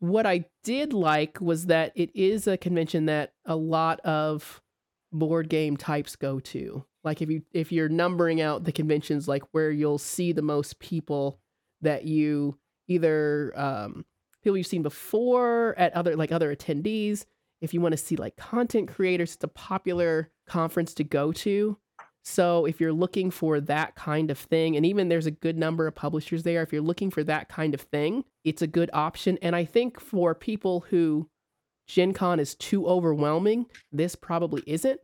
[0.00, 4.60] what I did like was that it is a convention that a lot of
[5.12, 6.84] board game types go to.
[7.04, 10.78] Like if you if you're numbering out the conventions like where you'll see the most
[10.80, 11.38] people
[11.82, 12.58] that you
[12.92, 14.04] either um
[14.42, 17.24] people you've seen before at other like other attendees,
[17.60, 21.76] if you want to see like content creators, it's a popular conference to go to.
[22.24, 25.86] So if you're looking for that kind of thing, and even there's a good number
[25.86, 29.38] of publishers there, if you're looking for that kind of thing, it's a good option.
[29.42, 31.28] And I think for people who
[31.88, 35.00] Gen Con is too overwhelming, this probably isn't.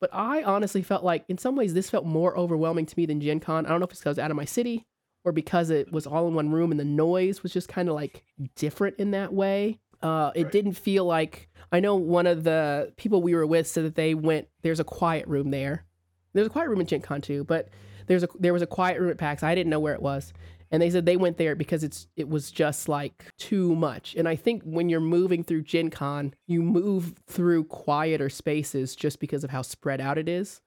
[0.00, 3.20] But I honestly felt like in some ways this felt more overwhelming to me than
[3.20, 3.66] Gen Con.
[3.66, 4.86] I don't know if it's because I was out of my city
[5.24, 7.94] or because it was all in one room and the noise was just kind of
[7.94, 8.24] like
[8.56, 9.78] different in that way.
[10.02, 10.52] Uh, it Right.
[10.52, 14.14] didn't feel like I know one of the people we were with said that they
[14.14, 14.48] went.
[14.62, 15.84] There's a quiet room there.
[16.32, 17.68] There's a quiet room in Gen Con too, but
[18.06, 19.42] there's a there was a quiet room at PAX.
[19.42, 20.32] I didn't know where it was,
[20.72, 24.14] and they said they went there because it's it was just like too much.
[24.16, 29.20] And I think when you're moving through Gen Con, you move through quieter spaces just
[29.20, 30.60] because of how spread out it is.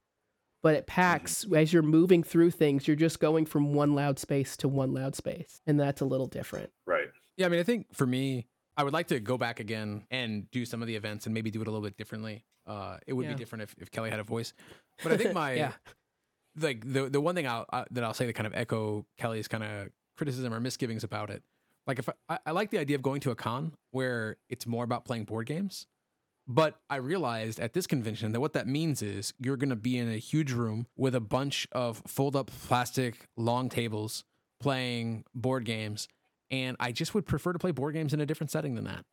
[0.65, 4.57] But at PAX, as you're moving through things, you're just going from one loud space
[4.57, 6.71] to one loud space, and that's a little different.
[6.87, 7.05] Right.
[7.37, 10.49] Yeah, I mean, I think for me, I would like to go back again and
[10.49, 12.45] do some of the events and maybe do it a little bit differently.
[12.65, 13.33] Uh, it would Yeah.
[13.33, 14.53] be different if, if Kellye had a voice,
[15.03, 15.73] but I think my Yeah.
[16.59, 19.47] like the the one thing I'll, uh, that I'll say to kind of echo Kellye's
[19.47, 21.43] kind of criticism or misgivings about it.
[21.85, 24.65] Like if I, I, I like the idea of going to a con where it's
[24.65, 25.85] more about playing board games,
[26.47, 29.97] but I realized at this convention that what that means is you're going to be
[29.97, 34.23] in a huge room with a bunch of fold up plastic long tables
[34.59, 36.07] playing board games.
[36.51, 39.05] And I just would prefer to play board games in a different setting than that.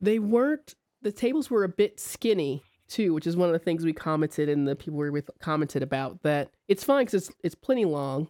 [0.00, 0.74] They weren't.
[1.02, 4.48] The tables were a bit skinny too, which is one of the things we commented
[4.48, 6.22] and the people we were with commented about.
[6.22, 8.28] That it's fine because it's it's plenty long,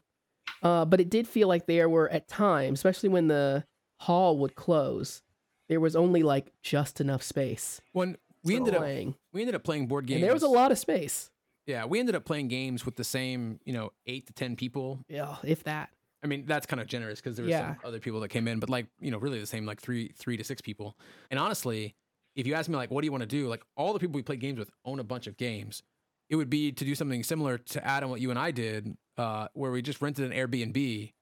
[0.62, 3.64] uh, but it did feel like there were at times, especially when the
[4.00, 5.22] hall would close,
[5.68, 7.80] there was only like just enough space.
[7.92, 8.16] When
[8.47, 10.16] we for ended up playing, we ended up playing board games.
[10.16, 11.30] and there was a lot of space.
[11.66, 15.01] Yeah, we ended up playing games with the same, you know, eight to ten people.
[15.09, 15.90] Yeah, if that.
[16.22, 17.74] I mean, that's kind of generous because there were Yeah.
[17.74, 20.12] some other people that came in, but like, you know, really the same, like three,
[20.16, 20.97] three to six people.
[21.30, 21.94] And honestly,
[22.34, 23.49] if you ask me, like, what do you want to do?
[23.49, 25.82] Like, all the people we played games with own a bunch of games.
[26.28, 29.49] It would be to do something similar to Adam, what you and I did, uh,
[29.55, 31.12] where we just rented an Airbnb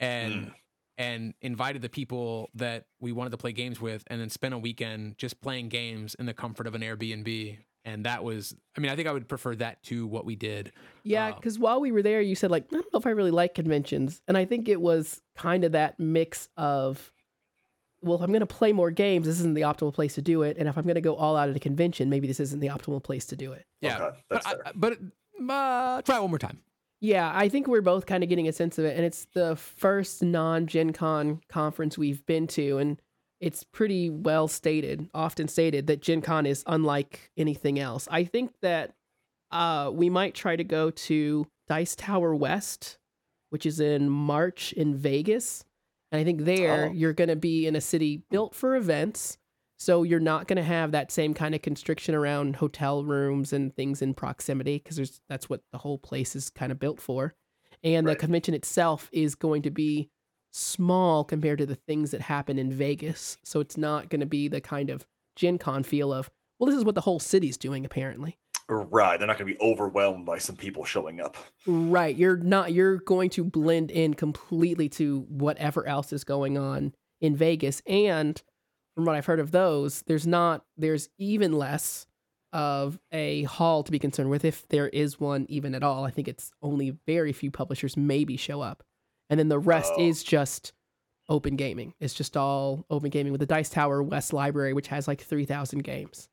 [0.00, 0.54] and Mm.
[0.98, 4.58] And invited the people that we wanted to play games with, and then spent a
[4.58, 7.58] weekend just playing games in the comfort of an Airbnb.
[7.84, 10.72] And that was, I mean, I think I would prefer that to what we did.
[11.04, 13.10] Yeah, Um, because while we were there, you said like, I don't know if I
[13.10, 17.12] really like conventions, and I think it was kind of that mix of,
[18.02, 20.42] well, if I'm going to play more games, this isn't the optimal place to do
[20.42, 22.60] it, and if I'm going to go all out at a convention, maybe this isn't
[22.60, 23.64] the optimal place to do it.
[23.80, 24.98] Yeah, Okay, but, I, but
[25.48, 26.58] uh, try one more time.
[27.00, 29.54] Yeah, I think we're both kind of getting a sense of it, and it's the
[29.56, 33.00] first non-Gen Con conference we've been to, and
[33.40, 38.08] it's pretty well stated, often stated, that Gen Con is unlike anything else.
[38.10, 38.94] I think that
[39.52, 42.98] uh, we might try to go to Dice Tower West,
[43.50, 45.64] which is in March in Vegas,
[46.10, 46.92] and I think there Oh.
[46.92, 49.38] you're going to be in a city built for events.
[49.78, 53.74] So you're not going to have that same kind of constriction around hotel rooms and
[53.74, 57.34] things in proximity because that's what the whole place is kind of built for.
[57.84, 58.14] And Right.
[58.14, 60.10] the convention itself is going to be
[60.52, 63.38] small compared to the things that happen in Vegas.
[63.44, 65.06] So it's not going to be the kind of
[65.36, 68.36] Gen Con feel of, well, this is what the whole city's doing apparently.
[68.68, 69.16] Right.
[69.18, 71.36] They're not going to be overwhelmed by some people showing up.
[71.66, 72.16] Right.
[72.16, 77.36] You're not, you're going to blend in completely to whatever else is going on in
[77.36, 77.80] Vegas.
[77.86, 78.42] And
[78.98, 82.08] from what I've heard of those, there's not, there's even less
[82.52, 86.04] of a hall to be concerned with if there is one even at all.
[86.04, 88.82] I think it's only very few publishers maybe show up.
[89.30, 90.04] And then the rest Oh.
[90.04, 90.72] is just
[91.28, 91.94] open gaming.
[92.00, 95.84] It's just all open gaming with the Dice Tower West Library, which has like 3,000
[95.84, 96.28] games.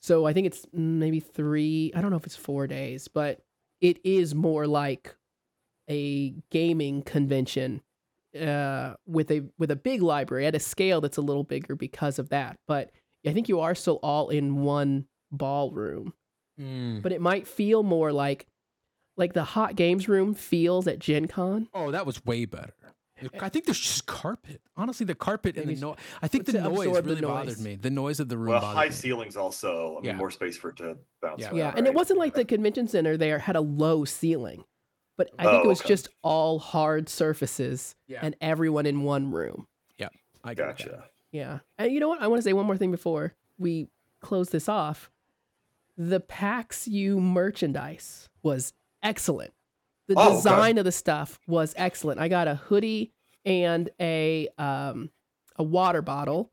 [0.00, 1.90] So I think it's maybe three.
[1.94, 3.40] I don't know if it's four days, but
[3.80, 5.16] it is more like
[5.88, 7.80] a gaming convention
[8.38, 12.18] uh, with a with a big library at a scale that's a little bigger because
[12.18, 12.56] of that.
[12.66, 12.90] But
[13.26, 16.12] I think you are still all in one ballroom.
[16.56, 18.46] But it might feel more like
[19.16, 21.68] like the hot games room feels at Gen Con.
[21.72, 22.72] Oh, that was way better.
[23.40, 24.60] I think there's just carpet.
[24.76, 25.96] Honestly, the carpet and the noise.
[26.22, 27.30] I think the noise absorb the really noise.
[27.30, 27.74] bothered me.
[27.74, 28.90] The noise of the room Well, bothered high me.
[28.92, 29.92] ceilings also.
[29.92, 30.16] I mean, Yeah.
[30.16, 31.40] more space for it to bounce.
[31.40, 31.48] Yeah.
[31.48, 34.62] around, Yeah, and it wasn't like the convention center there had a low ceiling,
[35.18, 35.88] but I think Oh, it was okay.
[35.88, 38.20] just all hard surfaces Yeah.
[38.22, 39.66] and everyone in one room.
[39.98, 40.08] Yeah,
[40.42, 40.78] I get that.
[40.78, 41.04] Gotcha.
[41.32, 41.58] Yeah.
[41.76, 42.22] And you know what?
[42.22, 43.88] I want to say one more thing before we
[44.22, 45.10] close this off.
[45.98, 49.52] The PAX U merchandise was excellent.
[50.06, 50.36] The Oh, okay.
[50.36, 52.18] design of the stuff was excellent.
[52.20, 53.12] I got a hoodie
[53.44, 55.10] and a um
[55.56, 56.50] a water bottle.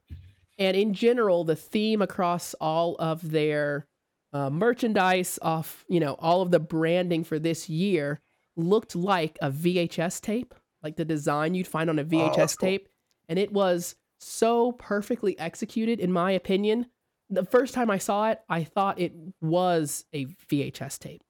[0.57, 3.85] And in general, the theme across all of their
[4.33, 8.19] uh, merchandise off, you know, all of the branding for this year
[8.55, 10.53] looked like a VHS tape,
[10.83, 12.67] like the design you'd find on a Oh, VHS cool.
[12.67, 12.89] tape.
[13.27, 16.87] And it was so perfectly executed, in my opinion.
[17.29, 21.23] The first time I saw it, I thought it was a VHS tape.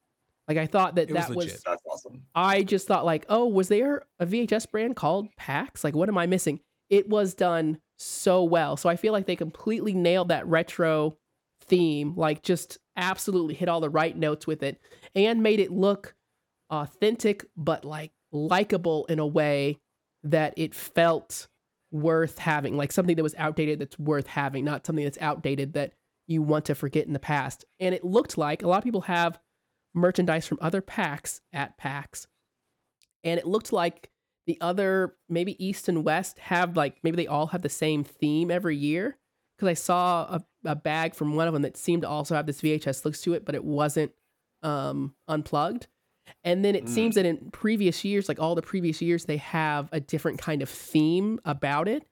[0.47, 1.61] Like I thought that It was that was, legit.
[1.65, 2.23] That's awesome.
[2.35, 5.83] I just thought like, oh, was there a VHS brand called PAX?
[5.83, 6.59] Like, what am I missing?
[6.89, 8.77] It was done so well.
[8.77, 11.17] So I feel like they completely nailed that retro
[11.61, 14.79] theme, like just absolutely hit all the right notes with it
[15.15, 16.13] and made it look
[16.69, 19.79] authentic, but like likable in a way
[20.23, 21.47] that it felt
[21.91, 25.93] worth having, like something that was outdated that's worth having, not something that's outdated that
[26.27, 27.65] you want to forget in the past.
[27.79, 29.39] And it looked like a lot of people have
[29.93, 32.27] merchandise from other packs at PAX.
[33.23, 34.09] And it looked like
[34.45, 38.51] the other, maybe East and West, have like, maybe they all have the same theme
[38.51, 39.17] every year.
[39.57, 42.45] Because I saw a, a bag from one of them that seemed to also have
[42.45, 44.11] this VHS looks to it, but it wasn't
[44.63, 45.87] um, unplugged.
[46.43, 46.89] And then it Mm.
[46.89, 50.61] seems that in previous years, like all the previous years, they have a different kind
[50.61, 52.03] of theme about it.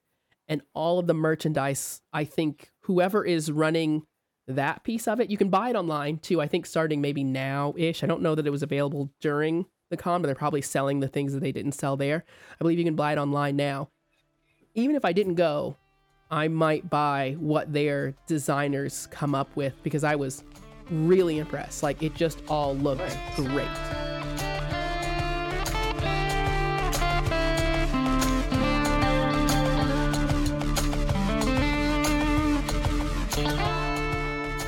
[0.49, 2.01] and all of the merchandise.
[2.11, 4.03] I think whoever is running
[4.45, 6.41] that piece of it, you can buy it online too.
[6.41, 8.03] I think starting maybe now ish.
[8.03, 11.07] I don't know that it was available during the con, but they're probably selling the
[11.07, 12.26] things that they didn't sell there.
[12.51, 13.88] I believe you can buy it online now.
[14.76, 15.78] Even if I didn't go,
[16.30, 20.43] I might buy what their designers come up with because I was
[20.91, 21.84] really impressed.
[21.84, 23.70] Like it just all looked great.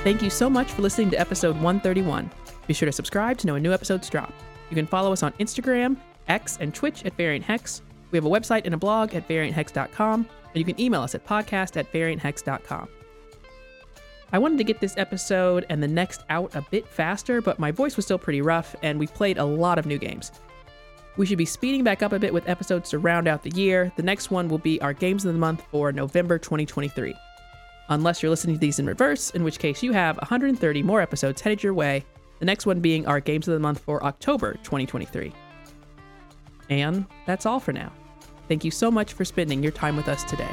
[0.06, 2.30] Thank you so much for listening to episode 131.
[2.68, 4.32] Be sure to subscribe to know when new episodes drop.
[4.70, 5.98] You can follow us on Instagram,
[6.28, 7.82] X, and Twitch at Variant Hex.
[8.12, 11.26] We have a website and a blog at varianthex.com, and you can email us at
[11.26, 12.88] podcast at varianthex.com.
[14.32, 17.72] I wanted to get this episode and the next out a bit faster, but my
[17.72, 20.32] voice was still pretty rough, and we've played a lot of new games.
[21.18, 23.92] We should be speeding back up a bit with episodes to round out the year.
[23.96, 27.16] The next one will be our Games of the Month for November 2023
[27.90, 31.42] unless you're listening to these in reverse, in which case you have 130 more episodes
[31.42, 32.04] headed your way,
[32.40, 35.32] the next one being our Games of the Month for October 2023.
[36.70, 37.92] And that's all for now.
[38.48, 40.50] Thank you so much for spending your time with us today.